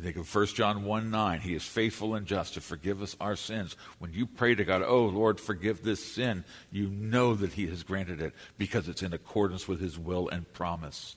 You 0.00 0.06
think 0.06 0.16
of 0.16 0.34
1 0.34 0.46
John 0.46 0.84
1 0.84 1.10
9. 1.10 1.40
He 1.40 1.54
is 1.54 1.62
faithful 1.62 2.14
and 2.14 2.26
just 2.26 2.54
to 2.54 2.62
forgive 2.62 3.02
us 3.02 3.14
our 3.20 3.36
sins. 3.36 3.76
When 3.98 4.14
you 4.14 4.24
pray 4.24 4.54
to 4.54 4.64
God, 4.64 4.82
oh 4.82 5.04
Lord, 5.04 5.38
forgive 5.38 5.82
this 5.82 6.02
sin, 6.02 6.44
you 6.72 6.86
know 6.88 7.34
that 7.34 7.52
He 7.52 7.66
has 7.66 7.82
granted 7.82 8.22
it 8.22 8.32
because 8.56 8.88
it's 8.88 9.02
in 9.02 9.12
accordance 9.12 9.68
with 9.68 9.78
His 9.78 9.98
will 9.98 10.30
and 10.30 10.50
promise. 10.54 11.16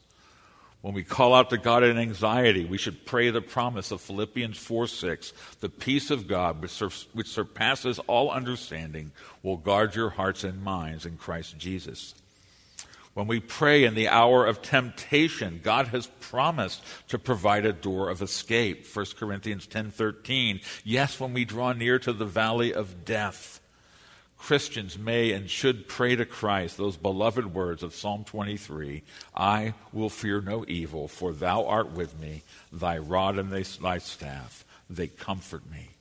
When 0.82 0.94
we 0.94 1.06
call 1.06 1.34
out 1.34 1.50
to 1.52 1.58
God 1.58 1.84
in 1.84 1.98
anxiety, 1.98 2.66
we 2.66 2.78
should 2.78 3.06
pray 3.06 3.30
the 3.30 3.42
promise 3.42 3.92
of 3.92 4.02
Philippians 4.02 4.58
4 4.58 4.88
6. 4.88 5.32
The 5.62 5.70
peace 5.70 6.12
of 6.12 6.28
God, 6.28 6.62
which, 6.62 6.72
sur- 6.72 7.08
which 7.14 7.30
surpasses 7.30 8.00
all 8.00 8.32
understanding, 8.32 9.14
will 9.44 9.56
guard 9.56 9.96
your 9.96 10.10
hearts 10.10 10.44
and 10.44 10.62
minds 10.62 11.06
in 11.06 11.16
Christ 11.16 11.58
Jesus. 11.58 12.16
When 13.14 13.28
we 13.28 13.40
pray 13.40 13.84
in 13.84 13.94
the 13.94 14.08
hour 14.08 14.46
of 14.46 14.64
temptation, 14.64 15.62
God 15.64 15.88
has 15.88 16.08
promised 16.20 16.82
to 17.10 17.20
provide 17.20 17.66
a 17.66 17.74
door 17.74 18.10
of 18.10 18.24
escape. 18.24 18.88
1 18.88 19.18
Corinthians 19.18 19.68
10:13. 19.68 20.62
Yes, 20.84 21.20
when 21.20 21.34
we 21.34 21.46
draw 21.46 21.74
near 21.74 22.00
to 22.00 22.12
the 22.12 22.26
valley 22.26 22.74
of 22.74 23.06
death, 23.06 23.60
Christians 24.36 24.98
may 24.98 25.32
and 25.32 25.50
should 25.50 25.88
pray 25.88 26.18
to 26.18 26.26
Christ 26.26 26.76
those 26.76 26.98
beloved 26.98 27.54
words 27.54 27.82
of 27.82 27.96
Psalm 27.96 28.26
23 28.26 29.04
I 29.34 29.74
will 29.94 30.10
fear 30.10 30.42
no 30.42 30.66
evil, 30.68 31.08
for 31.08 31.32
thou 31.32 31.66
art 31.66 31.92
with 31.92 32.20
me, 32.20 32.44
thy 32.72 32.98
rod 32.98 33.38
and 33.38 33.52
thy 33.52 34.00
staff, 34.00 34.66
they 34.90 35.08
comfort 35.08 35.70
me. 35.70 35.93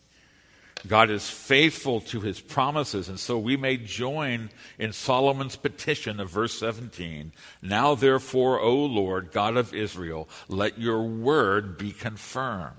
God 0.87 1.11
is 1.11 1.29
faithful 1.29 2.01
to 2.03 2.21
his 2.21 2.41
promises, 2.41 3.09
and 3.09 3.19
so 3.19 3.39
we 3.39 3.57
may 3.57 3.77
join 3.77 4.51
in 4.79 4.93
Solomon's 4.93 5.55
petition 5.55 6.19
of 6.19 6.31
verse 6.31 6.59
17. 6.59 7.33
Now, 7.63 7.95
therefore, 7.95 8.61
O 8.61 8.75
Lord, 8.75 9.31
God 9.31 9.57
of 9.57 9.73
Israel, 9.73 10.29
let 10.49 10.79
your 10.81 11.03
word 11.03 11.79
be 11.79 11.93
confirmed. 11.93 12.77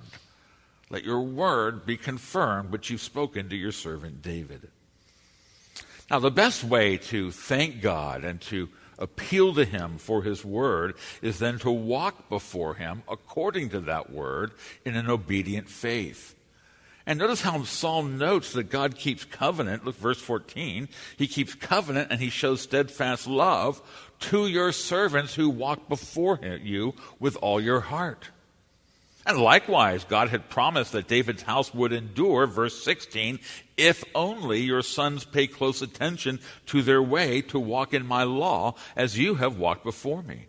Let 0.90 1.06
your 1.06 1.22
word 1.22 1.86
be 1.86 1.96
confirmed, 1.96 2.72
which 2.72 2.90
you've 2.90 3.02
spoken 3.02 3.50
to 3.50 3.56
your 3.56 3.72
servant 3.72 4.22
David. 4.22 4.70
Now, 6.12 6.20
the 6.20 6.30
best 6.30 6.64
way 6.64 6.98
to 6.98 7.32
thank 7.32 7.82
God 7.82 8.26
and 8.26 8.42
to 8.42 8.70
appeal 9.00 9.54
to 9.54 9.66
Him 9.66 9.98
for 9.98 10.24
His 10.24 10.44
word 10.44 10.96
is 11.22 11.40
then 11.40 11.58
to 11.60 11.72
walk 11.72 12.30
before 12.30 12.76
Him 12.76 13.04
according 13.10 13.70
to 13.70 13.80
that 13.82 14.12
word 14.12 14.52
in 14.84 14.96
an 14.96 15.10
obedient 15.10 15.70
faith. 15.70 16.36
And 17.06 17.20
notice 17.20 17.42
how 17.42 17.64
Psalm 17.64 18.18
notes 18.18 18.54
that 18.54 18.70
God 18.70 18.96
keeps 18.96 19.26
covenant. 19.26 19.84
Look, 19.84 19.98
verse 19.98 20.22
14. 20.22 20.88
He 21.18 21.28
keeps 21.28 21.54
covenant 21.54 22.12
and 22.12 22.22
he 22.22 22.30
shows 22.30 22.62
steadfast 22.62 23.28
love 23.28 23.82
to 24.22 24.48
your 24.48 24.72
servants 24.72 25.36
who 25.36 25.50
walk 25.50 25.90
before 25.90 26.40
you 26.62 26.94
with 27.20 27.36
all 27.42 27.60
your 27.60 27.82
heart. 27.82 28.30
And 29.26 29.38
likewise, 29.38 30.04
God 30.04 30.30
had 30.30 30.50
promised 30.50 30.92
that 30.94 31.08
David's 31.08 31.44
house 31.44 31.74
would 31.74 31.94
endure, 31.94 32.46
verse 32.46 32.84
16, 32.84 33.40
if 33.78 34.04
only 34.14 34.62
your 34.62 34.82
sons 34.82 35.24
pay 35.24 35.48
close 35.48 35.82
attention 35.82 36.40
to 36.68 36.82
their 36.82 37.02
way 37.02 37.42
to 37.44 37.60
walk 37.60 37.94
in 37.94 38.06
my 38.06 38.24
law 38.24 38.76
as 38.96 39.18
you 39.18 39.36
have 39.36 39.58
walked 39.58 39.86
before 39.86 40.24
me. 40.24 40.48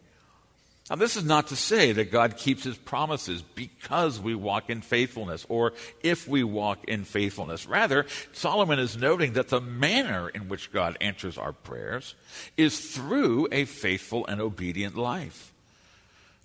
Now, 0.91 0.97
this 0.97 1.17
is 1.17 1.25
not 1.25 1.47
to 1.47 1.57
say 1.57 1.93
that 1.93 2.13
God 2.13 2.37
keeps 2.37 2.63
his 2.63 2.77
promises 2.77 3.41
because 3.41 4.21
we 4.21 4.35
walk 4.35 4.69
in 4.69 4.83
faithfulness 4.83 5.47
or 5.49 5.73
if 6.03 6.29
we 6.29 6.45
walk 6.45 6.85
in 6.85 7.05
faithfulness. 7.05 7.67
Rather, 7.67 8.05
Solomon 8.33 8.79
is 8.79 8.95
noting 8.95 9.33
that 9.33 9.49
the 9.49 9.63
manner 9.63 10.29
in 10.29 10.49
which 10.49 10.71
God 10.73 10.99
answers 11.01 11.39
our 11.39 11.53
prayers 11.53 12.15
is 12.59 12.95
through 12.95 13.49
a 13.51 13.65
faithful 13.65 14.27
and 14.27 14.43
obedient 14.43 14.95
life. 14.95 15.55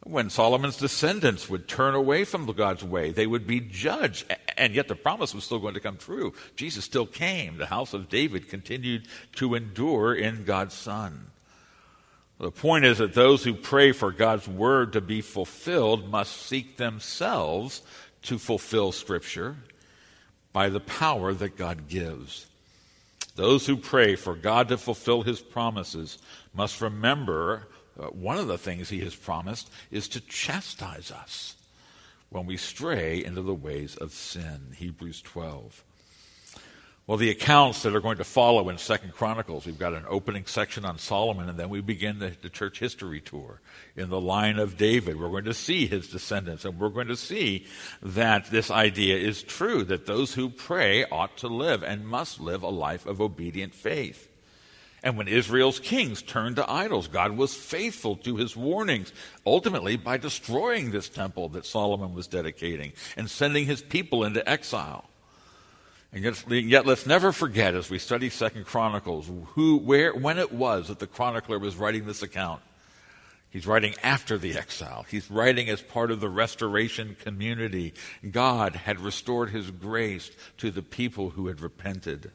When 0.05 0.29
Solomon's 0.29 0.77
descendants 0.77 1.49
would 1.49 1.67
turn 1.67 1.93
away 1.93 2.23
from 2.23 2.45
God's 2.45 2.85
way, 2.85 3.11
they 3.11 3.27
would 3.27 3.45
be 3.45 3.59
judged. 3.59 4.33
And 4.57 4.73
yet 4.73 4.87
the 4.87 4.95
promise 4.95 5.35
was 5.35 5.43
still 5.43 5.59
going 5.59 5.73
to 5.73 5.81
come 5.81 5.97
true. 5.97 6.33
Jesus 6.55 6.85
still 6.85 7.05
came. 7.05 7.57
The 7.57 7.65
house 7.65 7.93
of 7.93 8.07
David 8.07 8.47
continued 8.47 9.05
to 9.33 9.55
endure 9.55 10.15
in 10.15 10.45
God's 10.45 10.75
Son. 10.75 11.31
The 12.39 12.51
point 12.51 12.85
is 12.85 12.99
that 12.99 13.13
those 13.13 13.43
who 13.43 13.53
pray 13.53 13.91
for 13.91 14.13
God's 14.13 14.47
word 14.47 14.93
to 14.93 15.01
be 15.01 15.21
fulfilled 15.21 16.09
must 16.09 16.35
seek 16.35 16.77
themselves 16.77 17.81
to 18.23 18.37
fulfill 18.37 18.93
Scripture 18.93 19.57
by 20.53 20.69
the 20.69 20.79
power 20.79 21.33
that 21.33 21.57
God 21.57 21.89
gives. 21.89 22.47
Those 23.35 23.65
who 23.65 23.75
pray 23.75 24.15
for 24.15 24.35
God 24.35 24.69
to 24.69 24.77
fulfill 24.77 25.23
his 25.23 25.41
promises 25.41 26.17
must 26.53 26.81
remember 26.81 27.67
uh, 27.99 28.07
one 28.07 28.37
of 28.37 28.47
the 28.47 28.57
things 28.57 28.89
he 28.89 29.01
has 29.01 29.15
promised 29.15 29.69
is 29.91 30.07
to 30.09 30.21
chastise 30.21 31.11
us 31.11 31.55
when 32.29 32.45
we 32.45 32.55
stray 32.55 33.23
into 33.23 33.41
the 33.41 33.53
ways 33.53 33.97
of 33.97 34.13
sin. 34.13 34.73
Hebrews 34.77 35.21
12. 35.21 35.83
Well, 37.09 37.17
the 37.17 37.31
accounts 37.31 37.81
that 37.81 37.95
are 37.95 38.01
going 38.01 38.19
to 38.19 38.23
follow 38.23 38.69
in 38.69 38.77
Second 38.77 39.13
Chronicles, 39.13 39.65
we've 39.65 39.79
got 39.79 39.95
an 39.95 40.05
opening 40.07 40.45
section 40.45 40.85
on 40.85 40.99
Solomon, 40.99 41.49
and 41.49 41.57
then 41.57 41.69
we 41.69 41.81
begin 41.81 42.19
the, 42.19 42.33
the, 42.39 42.51
church 42.51 42.77
history 42.77 43.19
tour 43.19 43.61
in 43.95 44.11
the 44.11 44.21
line 44.21 44.59
of 44.59 44.77
David. 44.77 45.19
We're 45.19 45.31
going 45.31 45.45
to 45.45 45.55
see 45.55 45.87
his 45.87 46.07
descendants, 46.07 46.65
and 46.65 46.79
we're 46.79 46.89
going 46.89 47.07
to 47.07 47.15
see 47.15 47.65
that 48.03 48.51
this 48.51 48.69
idea 48.69 49.17
is 49.17 49.41
true 49.41 49.83
that 49.85 50.05
those 50.05 50.35
who 50.35 50.51
pray 50.51 51.03
ought 51.05 51.35
to 51.37 51.47
live 51.47 51.81
and 51.81 52.07
must 52.07 52.39
live 52.39 52.61
a 52.61 52.69
life 52.69 53.07
of 53.07 53.21
obedient 53.21 53.73
faith. 53.73 54.29
And 55.01 55.17
when 55.17 55.27
Israel's 55.27 55.79
kings 55.79 56.21
turned 56.21 56.57
to 56.57 56.71
idols, 56.71 57.07
God 57.07 57.35
was 57.35 57.55
faithful 57.55 58.17
to 58.17 58.35
his 58.35 58.55
warnings, 58.55 59.11
ultimately 59.47 59.97
by 59.97 60.17
destroying 60.17 60.91
this 60.91 61.09
temple 61.09 61.49
that 61.49 61.65
Solomon 61.65 62.13
was 62.13 62.27
dedicating 62.27 62.93
and 63.17 63.27
sending 63.27 63.65
his 63.65 63.81
people 63.81 64.23
into 64.23 64.47
exile. 64.47 65.09
And 66.11 66.23
yet, 66.23 66.49
yet, 66.49 66.85
let's 66.87 67.05
never 67.05 67.31
forget 67.31 67.75
as 67.75 67.89
we 67.89 67.99
study 67.99 68.29
Second 68.29 68.65
Chronicles 68.65 69.29
who, 69.53 69.77
where, 69.77 70.13
when 70.13 70.39
it 70.39 70.51
was 70.51 70.87
that 70.87 70.99
the 70.99 71.07
chronicler 71.07 71.59
was 71.59 71.75
writing 71.75 72.05
this 72.05 72.23
account. 72.23 72.61
He's 73.51 73.67
writing 73.67 73.95
after 74.03 74.37
the 74.37 74.57
exile. 74.57 75.05
He's 75.09 75.29
writing 75.29 75.69
as 75.69 75.81
part 75.81 76.11
of 76.11 76.19
the 76.19 76.29
restoration 76.29 77.15
community. 77.23 77.93
God 78.29 78.75
had 78.75 78.99
restored 78.99 79.49
his 79.49 79.71
grace 79.71 80.29
to 80.57 80.69
the 80.69 80.83
people 80.83 81.31
who 81.31 81.47
had 81.47 81.61
repented. 81.61 82.31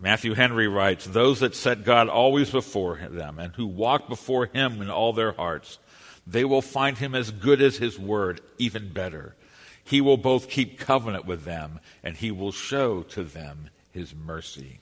Matthew 0.00 0.34
Henry 0.34 0.68
writes, 0.68 1.04
Those 1.04 1.40
that 1.40 1.54
set 1.54 1.84
God 1.84 2.08
always 2.08 2.50
before 2.50 2.96
them 3.10 3.38
and 3.38 3.54
who 3.54 3.66
walk 3.66 4.08
before 4.08 4.46
him 4.46 4.80
in 4.80 4.90
all 4.90 5.12
their 5.12 5.32
hearts, 5.32 5.78
they 6.26 6.44
will 6.44 6.62
find 6.62 6.98
him 6.98 7.14
as 7.14 7.30
good 7.30 7.60
as 7.60 7.76
his 7.76 7.98
word, 7.98 8.40
even 8.58 8.92
better. 8.92 9.34
He 9.88 10.02
will 10.02 10.18
both 10.18 10.50
keep 10.50 10.78
covenant 10.78 11.24
with 11.24 11.44
them 11.44 11.80
and 12.02 12.14
he 12.14 12.30
will 12.30 12.52
show 12.52 13.02
to 13.04 13.24
them 13.24 13.70
his 13.90 14.14
mercy. 14.14 14.80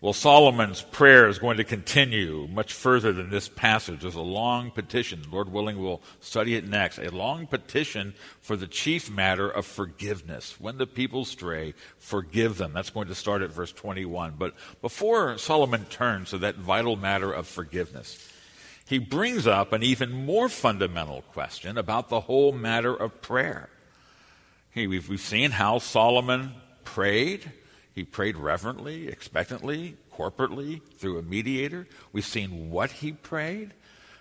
Well, 0.00 0.12
Solomon's 0.12 0.82
prayer 0.82 1.28
is 1.28 1.38
going 1.38 1.58
to 1.58 1.64
continue 1.64 2.48
much 2.52 2.72
further 2.72 3.12
than 3.12 3.30
this 3.30 3.48
passage. 3.48 4.00
There's 4.00 4.16
a 4.16 4.20
long 4.20 4.72
petition. 4.72 5.22
Lord 5.30 5.52
willing, 5.52 5.78
we'll 5.78 6.02
study 6.18 6.56
it 6.56 6.68
next. 6.68 6.98
A 6.98 7.14
long 7.14 7.46
petition 7.46 8.14
for 8.42 8.56
the 8.56 8.66
chief 8.66 9.08
matter 9.08 9.48
of 9.48 9.64
forgiveness. 9.64 10.60
When 10.60 10.76
the 10.76 10.86
people 10.86 11.24
stray, 11.24 11.74
forgive 11.98 12.58
them. 12.58 12.72
That's 12.74 12.90
going 12.90 13.06
to 13.06 13.14
start 13.14 13.40
at 13.40 13.52
verse 13.52 13.72
21. 13.72 14.34
But 14.36 14.54
before 14.82 15.38
Solomon 15.38 15.84
turns 15.84 16.30
to 16.30 16.38
that 16.38 16.56
vital 16.56 16.96
matter 16.96 17.32
of 17.32 17.46
forgiveness, 17.46 18.18
he 18.86 18.98
brings 18.98 19.46
up 19.46 19.72
an 19.72 19.82
even 19.82 20.12
more 20.12 20.48
fundamental 20.48 21.22
question 21.22 21.78
about 21.78 22.08
the 22.08 22.20
whole 22.20 22.52
matter 22.52 22.94
of 22.94 23.22
prayer. 23.22 23.70
We've, 24.74 25.08
we've 25.08 25.20
seen 25.20 25.52
how 25.52 25.78
Solomon 25.78 26.52
prayed. 26.84 27.52
He 27.94 28.04
prayed 28.04 28.36
reverently, 28.36 29.08
expectantly, 29.08 29.96
corporately, 30.12 30.82
through 30.96 31.18
a 31.18 31.22
mediator. 31.22 31.86
We've 32.12 32.24
seen 32.24 32.70
what 32.70 32.90
he 32.90 33.12
prayed. 33.12 33.72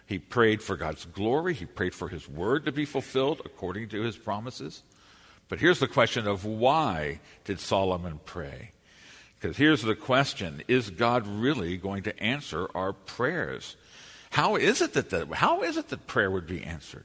He 0.06 0.20
prayed 0.20 0.62
for 0.62 0.78
God's 0.78 1.06
glory. 1.06 1.56
He 1.56 1.66
prayed 1.66 1.96
for 1.96 2.08
his 2.08 2.30
word 2.30 2.66
to 2.66 2.72
be 2.72 2.86
fulfilled 2.86 3.42
according 3.46 3.90
to 3.90 4.02
his 4.02 4.16
promises. 4.16 4.84
But 5.50 5.60
here's 5.60 5.80
the 5.80 5.88
question 5.88 6.28
of 6.28 6.46
why 6.46 7.20
did 7.46 7.60
Solomon 7.60 8.20
pray? 8.26 8.72
Because 9.40 9.58
here's 9.58 9.82
the 9.82 9.96
question 9.96 10.64
Is 10.68 10.90
God 10.90 11.28
really 11.28 11.78
going 11.78 12.04
to 12.04 12.18
answer 12.24 12.68
our 12.76 12.94
prayers? 12.94 13.76
How 14.34 14.56
is 14.56 14.82
it 14.82 14.94
that 14.94 15.12
the, 15.12 15.28
how 15.32 15.62
is 15.62 15.78
it 15.78 15.90
that 15.90 16.08
prayer 16.08 16.32
would 16.32 16.48
be 16.48 16.64
answered? 16.64 17.04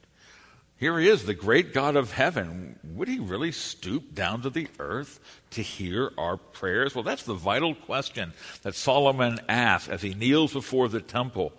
Here 0.77 0.97
he 0.97 1.07
is, 1.07 1.25
the 1.25 1.35
great 1.35 1.75
God 1.75 1.95
of 1.95 2.11
heaven. 2.11 2.79
Would 2.95 3.07
he 3.07 3.19
really 3.19 3.51
stoop 3.51 4.15
down 4.15 4.41
to 4.41 4.49
the 4.49 4.67
earth 4.79 5.19
to 5.51 5.61
hear 5.61 6.11
our 6.17 6.37
prayers? 6.37 6.95
Well, 6.95 7.03
that's 7.03 7.21
the 7.21 7.35
vital 7.35 7.75
question 7.75 8.33
that 8.63 8.73
Solomon 8.73 9.39
asks 9.47 9.89
as 9.89 10.01
he 10.01 10.15
kneels 10.15 10.53
before 10.53 10.89
the 10.89 11.01
temple. 11.01 11.53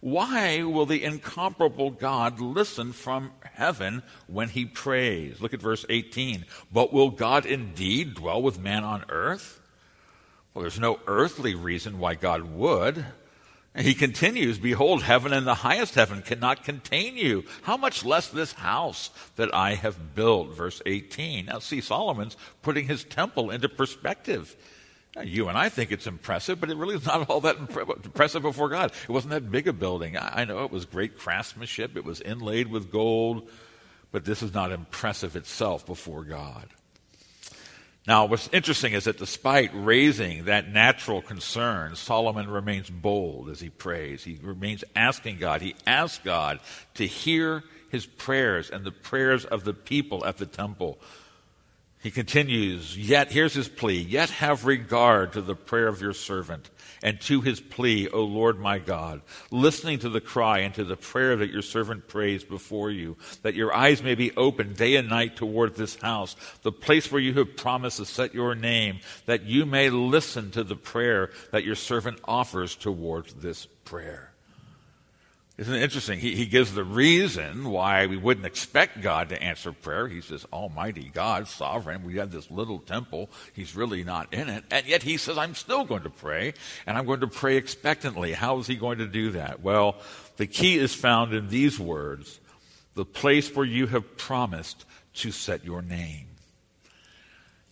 Why 0.00 0.64
will 0.64 0.86
the 0.86 1.04
incomparable 1.04 1.92
God 1.92 2.40
listen 2.40 2.92
from 2.92 3.30
heaven 3.44 4.02
when 4.26 4.48
he 4.48 4.64
prays? 4.64 5.40
Look 5.40 5.54
at 5.54 5.62
verse 5.62 5.86
18. 5.88 6.46
But 6.72 6.92
will 6.92 7.10
God 7.10 7.46
indeed 7.46 8.14
dwell 8.14 8.42
with 8.42 8.58
man 8.58 8.82
on 8.82 9.04
earth? 9.08 9.60
Well, 10.52 10.62
there's 10.62 10.80
no 10.80 10.98
earthly 11.06 11.54
reason 11.54 12.00
why 12.00 12.16
God 12.16 12.42
would. 12.42 13.04
And 13.74 13.86
he 13.86 13.94
continues, 13.94 14.58
Behold, 14.58 15.02
heaven 15.02 15.32
and 15.32 15.46
the 15.46 15.54
highest 15.54 15.94
heaven 15.94 16.20
cannot 16.20 16.64
contain 16.64 17.16
you. 17.16 17.44
How 17.62 17.78
much 17.78 18.04
less 18.04 18.28
this 18.28 18.52
house 18.52 19.10
that 19.36 19.54
I 19.54 19.74
have 19.74 20.14
built? 20.14 20.54
Verse 20.54 20.82
18. 20.84 21.46
Now, 21.46 21.58
see, 21.58 21.80
Solomon's 21.80 22.36
putting 22.60 22.86
his 22.86 23.04
temple 23.04 23.50
into 23.50 23.70
perspective. 23.70 24.54
Now, 25.16 25.22
you 25.22 25.48
and 25.48 25.56
I 25.56 25.70
think 25.70 25.90
it's 25.90 26.06
impressive, 26.06 26.60
but 26.60 26.70
it 26.70 26.76
really 26.76 26.96
is 26.96 27.06
not 27.06 27.30
all 27.30 27.40
that 27.42 27.56
impressive 27.56 28.42
before 28.42 28.68
God. 28.68 28.92
It 29.04 29.12
wasn't 29.12 29.32
that 29.32 29.50
big 29.50 29.68
a 29.68 29.72
building. 29.72 30.16
I 30.18 30.44
know 30.44 30.64
it 30.64 30.70
was 30.70 30.84
great 30.84 31.18
craftsmanship, 31.18 31.96
it 31.96 32.04
was 32.04 32.20
inlaid 32.20 32.68
with 32.68 32.90
gold, 32.90 33.48
but 34.10 34.24
this 34.24 34.42
is 34.42 34.52
not 34.52 34.72
impressive 34.72 35.36
itself 35.36 35.86
before 35.86 36.24
God. 36.24 36.68
Now, 38.06 38.24
what's 38.24 38.48
interesting 38.52 38.94
is 38.94 39.04
that 39.04 39.18
despite 39.18 39.70
raising 39.72 40.46
that 40.46 40.68
natural 40.68 41.22
concern, 41.22 41.94
Solomon 41.94 42.50
remains 42.50 42.90
bold 42.90 43.48
as 43.48 43.60
he 43.60 43.70
prays. 43.70 44.24
He 44.24 44.38
remains 44.42 44.82
asking 44.96 45.38
God. 45.38 45.62
He 45.62 45.76
asks 45.86 46.18
God 46.24 46.58
to 46.94 47.06
hear 47.06 47.62
his 47.90 48.04
prayers 48.06 48.70
and 48.70 48.84
the 48.84 48.90
prayers 48.90 49.44
of 49.44 49.62
the 49.62 49.74
people 49.74 50.24
at 50.24 50.38
the 50.38 50.46
temple. 50.46 50.98
He 52.02 52.10
continues, 52.10 52.98
Yet, 52.98 53.30
here's 53.30 53.54
his 53.54 53.68
plea, 53.68 54.00
yet 54.00 54.30
have 54.30 54.64
regard 54.64 55.34
to 55.34 55.42
the 55.42 55.54
prayer 55.54 55.86
of 55.86 56.00
your 56.00 56.12
servant 56.12 56.70
and 57.02 57.20
to 57.22 57.40
his 57.40 57.60
plea, 57.60 58.08
O 58.08 58.22
Lord 58.22 58.58
my 58.58 58.78
God, 58.78 59.22
listening 59.50 59.98
to 60.00 60.08
the 60.08 60.20
cry 60.20 60.60
and 60.60 60.74
to 60.74 60.84
the 60.84 60.96
prayer 60.96 61.36
that 61.36 61.50
your 61.50 61.62
servant 61.62 62.08
prays 62.08 62.44
before 62.44 62.90
you, 62.90 63.16
that 63.42 63.54
your 63.54 63.74
eyes 63.74 64.02
may 64.02 64.14
be 64.14 64.34
open 64.36 64.74
day 64.74 64.96
and 64.96 65.08
night 65.08 65.36
toward 65.36 65.76
this 65.76 65.96
house, 65.96 66.36
the 66.62 66.72
place 66.72 67.10
where 67.10 67.20
you 67.20 67.34
have 67.34 67.56
promised 67.56 67.98
to 67.98 68.04
set 68.04 68.34
your 68.34 68.54
name, 68.54 69.00
that 69.26 69.44
you 69.44 69.66
may 69.66 69.90
listen 69.90 70.50
to 70.50 70.64
the 70.64 70.76
prayer 70.76 71.30
that 71.50 71.64
your 71.64 71.74
servant 71.74 72.18
offers 72.24 72.74
towards 72.74 73.34
this 73.34 73.66
prayer. 73.84 74.31
Isn't 75.58 75.74
it 75.74 75.82
interesting? 75.82 76.18
He, 76.18 76.34
he 76.34 76.46
gives 76.46 76.72
the 76.72 76.82
reason 76.82 77.68
why 77.68 78.06
we 78.06 78.16
wouldn't 78.16 78.46
expect 78.46 79.02
God 79.02 79.28
to 79.28 79.42
answer 79.42 79.70
prayer. 79.70 80.08
He 80.08 80.22
says, 80.22 80.46
Almighty 80.50 81.10
God, 81.12 81.46
sovereign, 81.46 82.04
we 82.04 82.16
have 82.16 82.30
this 82.30 82.50
little 82.50 82.78
temple. 82.78 83.28
He's 83.52 83.76
really 83.76 84.02
not 84.02 84.32
in 84.32 84.48
it. 84.48 84.64
And 84.70 84.86
yet 84.86 85.02
he 85.02 85.18
says, 85.18 85.36
I'm 85.36 85.54
still 85.54 85.84
going 85.84 86.04
to 86.04 86.10
pray, 86.10 86.54
and 86.86 86.96
I'm 86.96 87.04
going 87.04 87.20
to 87.20 87.26
pray 87.26 87.56
expectantly. 87.56 88.32
How 88.32 88.58
is 88.60 88.66
he 88.66 88.76
going 88.76 88.98
to 88.98 89.06
do 89.06 89.32
that? 89.32 89.60
Well, 89.62 89.96
the 90.38 90.46
key 90.46 90.78
is 90.78 90.94
found 90.94 91.34
in 91.34 91.48
these 91.48 91.78
words 91.78 92.40
the 92.94 93.04
place 93.04 93.54
where 93.54 93.66
you 93.66 93.86
have 93.88 94.16
promised 94.16 94.86
to 95.14 95.30
set 95.32 95.64
your 95.66 95.82
name. 95.82 96.28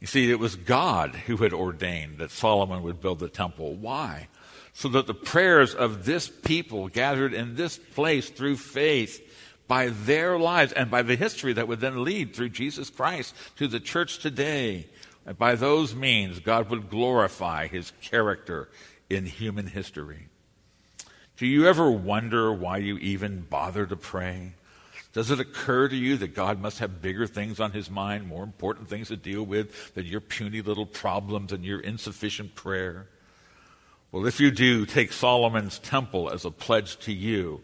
You 0.01 0.07
see, 0.07 0.31
it 0.31 0.39
was 0.39 0.57
God 0.57 1.15
who 1.15 1.39
had 1.39 1.53
ordained 1.53 2.19
that 2.19 2.31
Solomon 2.31 2.83
would 2.83 3.01
build 3.01 3.21
the 3.21 3.29
temple. 3.29 3.75
Why? 3.75 4.29
So 4.73 4.89
that 4.89 5.07
the 5.07 5.15
prayers 5.15 5.75
of 5.75 6.05
this 6.05 6.29
people 6.29 6.89
gathered 6.89 7.35
in 7.35 7.57
this 7.57 7.79
place 7.79 8.31
through 8.31 8.57
faith 8.57 9.27
by 9.69 9.89
their 9.89 10.39
lives 10.39 10.73
and 10.73 10.91
by 10.91 11.03
the 11.03 11.17
history 11.17 11.53
that 11.53 11.69
would 11.69 11.81
then 11.81 12.03
lead 12.03 12.35
through 12.35 12.49
Jesus 12.49 12.91
Christ 12.91 13.35
to 13.57 13.69
the 13.69 13.81
church 13.81 14.19
today. 14.19 14.87
And 15.25 15.39
by 15.39 15.55
those 15.55 15.95
means, 15.95 16.41
God 16.41 16.71
would 16.71 16.91
glorify 16.91 17.69
his 17.69 17.93
character 18.01 18.69
in 19.09 19.27
human 19.27 19.67
history. 19.67 20.29
Do 21.37 21.47
you 21.47 21.67
ever 21.67 21.91
wonder 21.91 22.53
why 22.53 22.79
you 22.79 22.99
even 22.99 23.43
bother 23.43 23.87
to 23.87 23.97
pray? 23.97 24.55
Does 25.13 25.31
it 25.31 25.41
occur 25.41 25.89
to 25.89 25.97
you 25.97 26.17
that 26.19 26.35
God 26.35 26.61
must 26.61 26.79
have 26.79 27.03
bigger 27.03 27.27
things 27.27 27.61
on 27.61 27.73
his 27.73 27.91
mind, 27.91 28.27
more 28.27 28.45
important 28.45 28.89
things 28.89 29.09
to 29.09 29.17
deal 29.17 29.45
with 29.45 29.95
than 29.95 30.07
your 30.07 30.21
puny 30.21 30.63
little 30.63 30.87
problems 30.87 31.53
and 31.53 31.65
your 31.65 31.81
insufficient 31.81 32.55
prayer? 32.55 33.07
Well, 34.13 34.27
if 34.27 34.41
you 34.41 34.51
do, 34.51 34.87
take 34.87 35.13
Solomon's 35.13 35.79
temple 35.79 36.31
as 36.31 36.45
a 36.45 36.51
pledge 36.51 36.99
to 37.01 37.13
you 37.13 37.61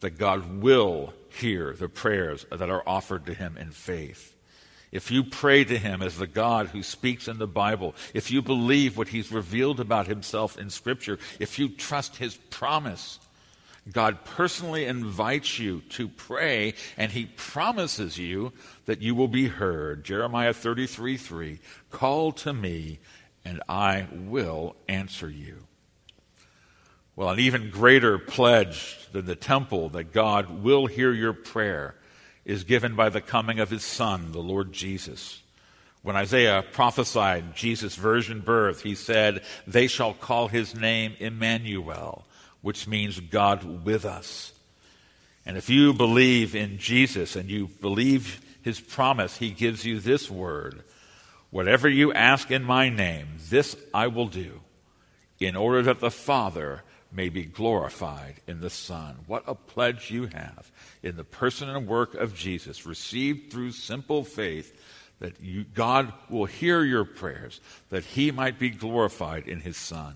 that 0.00 0.18
God 0.18 0.60
will 0.60 1.14
hear 1.30 1.72
the 1.72 1.88
prayers 1.88 2.44
that 2.52 2.68
are 2.68 2.86
offered 2.86 3.26
to 3.26 3.34
him 3.34 3.56
in 3.56 3.70
faith. 3.70 4.34
If 4.92 5.10
you 5.10 5.24
pray 5.24 5.64
to 5.64 5.78
him 5.78 6.02
as 6.02 6.16
the 6.16 6.26
God 6.26 6.68
who 6.68 6.82
speaks 6.82 7.28
in 7.28 7.38
the 7.38 7.46
Bible, 7.46 7.94
if 8.14 8.30
you 8.30 8.42
believe 8.42 8.96
what 8.96 9.08
he's 9.08 9.32
revealed 9.32 9.80
about 9.80 10.06
himself 10.06 10.58
in 10.58 10.70
Scripture, 10.70 11.18
if 11.38 11.58
you 11.58 11.68
trust 11.68 12.16
his 12.16 12.36
promise, 12.36 13.18
God 13.90 14.24
personally 14.24 14.84
invites 14.84 15.58
you 15.58 15.80
to 15.90 16.08
pray 16.08 16.74
and 16.96 17.12
he 17.12 17.26
promises 17.26 18.18
you 18.18 18.52
that 18.86 19.02
you 19.02 19.14
will 19.14 19.28
be 19.28 19.48
heard. 19.48 20.04
Jeremiah 20.04 20.52
33 20.52 21.16
3 21.16 21.58
Call 21.90 22.32
to 22.32 22.52
me 22.52 22.98
and 23.44 23.62
I 23.68 24.06
will 24.12 24.76
answer 24.88 25.30
you. 25.30 25.67
Well, 27.18 27.30
an 27.30 27.40
even 27.40 27.70
greater 27.70 28.16
pledge 28.16 28.96
than 29.10 29.26
the 29.26 29.34
temple 29.34 29.88
that 29.88 30.12
God 30.12 30.62
will 30.62 30.86
hear 30.86 31.12
your 31.12 31.32
prayer 31.32 31.96
is 32.44 32.62
given 32.62 32.94
by 32.94 33.08
the 33.08 33.20
coming 33.20 33.58
of 33.58 33.70
his 33.70 33.82
Son, 33.82 34.30
the 34.30 34.38
Lord 34.38 34.72
Jesus. 34.72 35.42
When 36.02 36.14
Isaiah 36.14 36.64
prophesied 36.70 37.56
Jesus' 37.56 37.96
virgin 37.96 38.38
birth, 38.38 38.82
he 38.82 38.94
said, 38.94 39.42
They 39.66 39.88
shall 39.88 40.14
call 40.14 40.46
his 40.46 40.76
name 40.76 41.16
Emmanuel, 41.18 42.24
which 42.62 42.86
means 42.86 43.18
God 43.18 43.64
with 43.84 44.04
us. 44.04 44.52
And 45.44 45.56
if 45.56 45.68
you 45.68 45.92
believe 45.92 46.54
in 46.54 46.78
Jesus 46.78 47.34
and 47.34 47.50
you 47.50 47.66
believe 47.66 48.40
his 48.62 48.78
promise, 48.78 49.38
he 49.38 49.50
gives 49.50 49.84
you 49.84 49.98
this 49.98 50.30
word 50.30 50.84
Whatever 51.50 51.88
you 51.88 52.12
ask 52.12 52.52
in 52.52 52.62
my 52.62 52.90
name, 52.90 53.26
this 53.50 53.74
I 53.92 54.06
will 54.06 54.28
do, 54.28 54.60
in 55.40 55.56
order 55.56 55.82
that 55.82 55.98
the 55.98 56.12
Father 56.12 56.84
may 57.10 57.28
be 57.28 57.44
glorified 57.44 58.36
in 58.46 58.60
the 58.60 58.70
Son. 58.70 59.16
What 59.26 59.44
a 59.46 59.54
pledge 59.54 60.10
you 60.10 60.26
have 60.26 60.70
in 61.02 61.16
the 61.16 61.24
person 61.24 61.68
and 61.68 61.86
work 61.86 62.14
of 62.14 62.34
Jesus, 62.34 62.86
received 62.86 63.52
through 63.52 63.72
simple 63.72 64.24
faith, 64.24 64.78
that 65.20 65.40
you, 65.40 65.64
God 65.64 66.12
will 66.28 66.44
hear 66.44 66.84
your 66.84 67.04
prayers, 67.04 67.60
that 67.88 68.04
he 68.04 68.30
might 68.30 68.58
be 68.58 68.70
glorified 68.70 69.48
in 69.48 69.60
his 69.60 69.76
Son. 69.76 70.14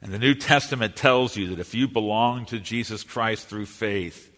And 0.00 0.12
the 0.12 0.18
New 0.18 0.34
Testament 0.34 0.96
tells 0.96 1.36
you 1.36 1.48
that 1.48 1.58
if 1.58 1.74
you 1.74 1.86
belong 1.88 2.46
to 2.46 2.58
Jesus 2.58 3.02
Christ 3.02 3.48
through 3.48 3.66
faith, 3.66 4.34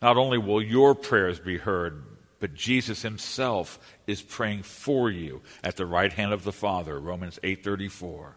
not 0.00 0.16
only 0.16 0.38
will 0.38 0.62
your 0.62 0.94
prayers 0.94 1.40
be 1.40 1.58
heard, 1.58 2.04
but 2.38 2.54
Jesus 2.54 3.02
himself 3.02 3.78
is 4.06 4.22
praying 4.22 4.62
for 4.62 5.10
you 5.10 5.42
at 5.62 5.76
the 5.76 5.84
right 5.86 6.12
hand 6.12 6.32
of 6.32 6.44
the 6.44 6.52
Father, 6.52 6.98
Romans 6.98 7.38
8:34. 7.42 8.36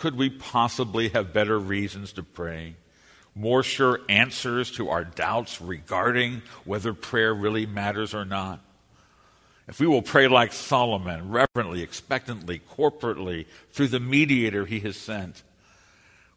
Could 0.00 0.16
we 0.16 0.30
possibly 0.30 1.10
have 1.10 1.34
better 1.34 1.58
reasons 1.58 2.14
to 2.14 2.22
pray? 2.22 2.74
More 3.34 3.62
sure 3.62 4.00
answers 4.08 4.70
to 4.72 4.88
our 4.88 5.04
doubts 5.04 5.60
regarding 5.60 6.40
whether 6.64 6.94
prayer 6.94 7.34
really 7.34 7.66
matters 7.66 8.14
or 8.14 8.24
not? 8.24 8.60
If 9.68 9.78
we 9.78 9.86
will 9.86 10.00
pray 10.00 10.26
like 10.26 10.54
Solomon, 10.54 11.28
reverently, 11.28 11.82
expectantly, 11.82 12.62
corporately, 12.78 13.44
through 13.72 13.88
the 13.88 14.00
mediator 14.00 14.64
he 14.64 14.80
has 14.80 14.96
sent, 14.96 15.42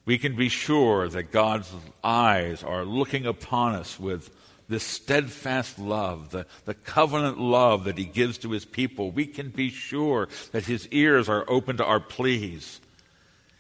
we 0.04 0.18
can 0.18 0.36
be 0.36 0.50
sure 0.50 1.08
that 1.08 1.32
God's 1.32 1.74
eyes 2.04 2.64
are 2.64 2.84
looking 2.84 3.26
upon 3.26 3.76
us 3.76 3.98
with 3.98 4.30
this 4.68 4.84
steadfast 4.84 5.80
love, 5.80 6.32
the, 6.32 6.46
the 6.66 6.74
covenant 6.74 7.40
love 7.40 7.86
that 7.86 7.98
he 7.98 8.04
gives 8.04 8.40
to 8.40 8.52
his 8.52 8.66
people. 8.66 9.10
We 9.10 9.26
can 9.26 9.52
be 9.52 9.70
sure 9.70 10.28
that 10.52 10.66
his 10.66 10.86
ears 10.90 11.30
are 11.30 11.46
open 11.48 11.78
to 11.78 11.86
our 11.86 12.02
pleas 12.02 12.82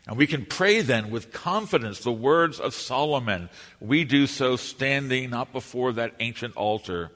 and 0.07 0.17
we 0.17 0.27
can 0.27 0.45
pray 0.45 0.81
then 0.81 1.11
with 1.11 1.31
confidence 1.31 1.99
the 1.99 2.11
words 2.11 2.59
of 2.59 2.73
Solomon. 2.73 3.49
We 3.79 4.03
do 4.03 4.27
so 4.27 4.57
standing 4.57 5.29
not 5.29 5.53
before 5.53 5.93
that 5.93 6.15
ancient 6.19 6.57
altar. 6.57 7.11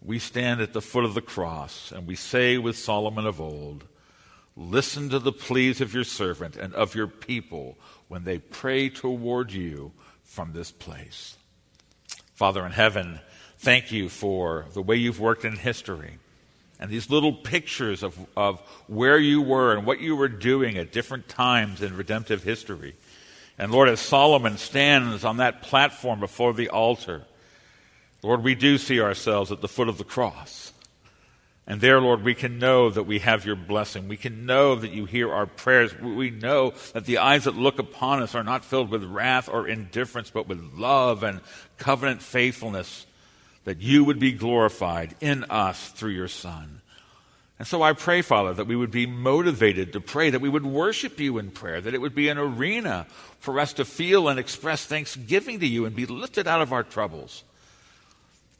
We 0.00 0.18
stand 0.18 0.62
at 0.62 0.72
the 0.72 0.80
foot 0.80 1.04
of 1.04 1.12
the 1.12 1.20
cross 1.20 1.92
and 1.92 2.06
we 2.06 2.14
say 2.14 2.56
with 2.56 2.78
Solomon 2.78 3.26
of 3.26 3.40
old, 3.40 3.84
Listen 4.56 5.08
to 5.10 5.18
the 5.18 5.32
pleas 5.32 5.80
of 5.80 5.94
your 5.94 6.04
servant 6.04 6.56
and 6.56 6.74
of 6.74 6.94
your 6.94 7.06
people 7.06 7.78
when 8.08 8.24
they 8.24 8.38
pray 8.38 8.88
toward 8.88 9.52
you 9.52 9.92
from 10.22 10.52
this 10.52 10.70
place. 10.70 11.36
Father 12.34 12.66
in 12.66 12.72
heaven, 12.72 13.20
thank 13.58 13.92
you 13.92 14.08
for 14.08 14.66
the 14.74 14.82
way 14.82 14.96
you've 14.96 15.20
worked 15.20 15.44
in 15.44 15.56
history 15.56 16.18
and 16.80 16.90
these 16.90 17.10
little 17.10 17.34
pictures 17.34 18.02
of, 18.02 18.18
of 18.36 18.58
where 18.88 19.18
you 19.18 19.42
were 19.42 19.76
and 19.76 19.86
what 19.86 20.00
you 20.00 20.16
were 20.16 20.28
doing 20.28 20.78
at 20.78 20.90
different 20.90 21.28
times 21.28 21.82
in 21.82 21.94
redemptive 21.94 22.42
history. 22.42 22.96
And 23.58 23.70
Lord, 23.70 23.90
as 23.90 24.00
Solomon 24.00 24.56
stands 24.56 25.22
on 25.22 25.36
that 25.36 25.60
platform 25.60 26.20
before 26.20 26.54
the 26.54 26.70
altar, 26.70 27.24
Lord, 28.22 28.42
we 28.42 28.54
do 28.54 28.78
see 28.78 28.98
ourselves 28.98 29.52
at 29.52 29.60
the 29.60 29.68
foot 29.68 29.90
of 29.90 29.98
the 29.98 30.04
cross. 30.04 30.72
And 31.66 31.82
there, 31.82 32.00
Lord, 32.00 32.22
we 32.22 32.34
can 32.34 32.58
know 32.58 32.88
that 32.88 33.02
we 33.02 33.18
have 33.18 33.44
your 33.44 33.56
blessing. 33.56 34.08
We 34.08 34.16
can 34.16 34.46
know 34.46 34.74
that 34.74 34.90
you 34.90 35.04
hear 35.04 35.30
our 35.30 35.46
prayers. 35.46 35.96
We 36.00 36.30
know 36.30 36.72
that 36.94 37.04
the 37.04 37.18
eyes 37.18 37.44
that 37.44 37.54
look 37.54 37.78
upon 37.78 38.22
us 38.22 38.34
are 38.34 38.42
not 38.42 38.64
filled 38.64 38.90
with 38.90 39.04
wrath 39.04 39.50
or 39.50 39.68
indifference, 39.68 40.30
but 40.30 40.48
with 40.48 40.60
love 40.74 41.22
and 41.22 41.42
covenant 41.76 42.22
faithfulness 42.22 43.06
that 43.64 43.80
you 43.80 44.04
would 44.04 44.18
be 44.18 44.32
glorified 44.32 45.14
in 45.20 45.44
us 45.44 45.88
through 45.90 46.10
your 46.10 46.28
Son. 46.28 46.80
And 47.58 47.68
so 47.68 47.82
I 47.82 47.92
pray, 47.92 48.22
Father, 48.22 48.54
that 48.54 48.66
we 48.66 48.74
would 48.74 48.90
be 48.90 49.06
motivated 49.06 49.92
to 49.92 50.00
pray, 50.00 50.30
that 50.30 50.40
we 50.40 50.48
would 50.48 50.64
worship 50.64 51.20
you 51.20 51.36
in 51.36 51.50
prayer, 51.50 51.80
that 51.80 51.92
it 51.92 52.00
would 52.00 52.14
be 52.14 52.30
an 52.30 52.38
arena 52.38 53.06
for 53.38 53.60
us 53.60 53.74
to 53.74 53.84
feel 53.84 54.28
and 54.28 54.38
express 54.38 54.86
thanksgiving 54.86 55.60
to 55.60 55.66
you 55.66 55.84
and 55.84 55.94
be 55.94 56.06
lifted 56.06 56.48
out 56.48 56.62
of 56.62 56.72
our 56.72 56.82
troubles. 56.82 57.44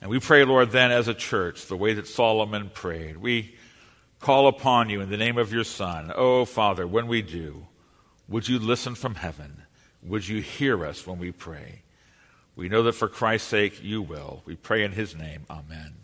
And 0.02 0.10
we 0.10 0.20
pray, 0.20 0.44
Lord, 0.44 0.70
then 0.70 0.90
as 0.90 1.08
a 1.08 1.14
church, 1.14 1.66
the 1.66 1.78
way 1.78 1.94
that 1.94 2.06
Solomon 2.08 2.70
prayed. 2.74 3.16
We 3.16 3.54
call 4.20 4.48
upon 4.48 4.90
you 4.90 5.00
in 5.00 5.08
the 5.08 5.16
name 5.16 5.38
of 5.38 5.50
your 5.50 5.64
Son. 5.64 6.12
Oh, 6.14 6.44
Father, 6.44 6.86
when 6.86 7.06
we 7.06 7.22
do, 7.22 7.66
would 8.28 8.48
you 8.48 8.58
listen 8.58 8.94
from 8.94 9.14
heaven? 9.14 9.62
Would 10.02 10.28
you 10.28 10.42
hear 10.42 10.84
us 10.84 11.06
when 11.06 11.18
we 11.18 11.32
pray? 11.32 11.82
We 12.60 12.68
know 12.68 12.82
that 12.82 12.92
for 12.92 13.08
Christ's 13.08 13.48
sake 13.48 13.82
you 13.82 14.02
will. 14.02 14.42
We 14.44 14.54
pray 14.54 14.84
in 14.84 14.92
his 14.92 15.16
name. 15.16 15.46
Amen. 15.48 15.99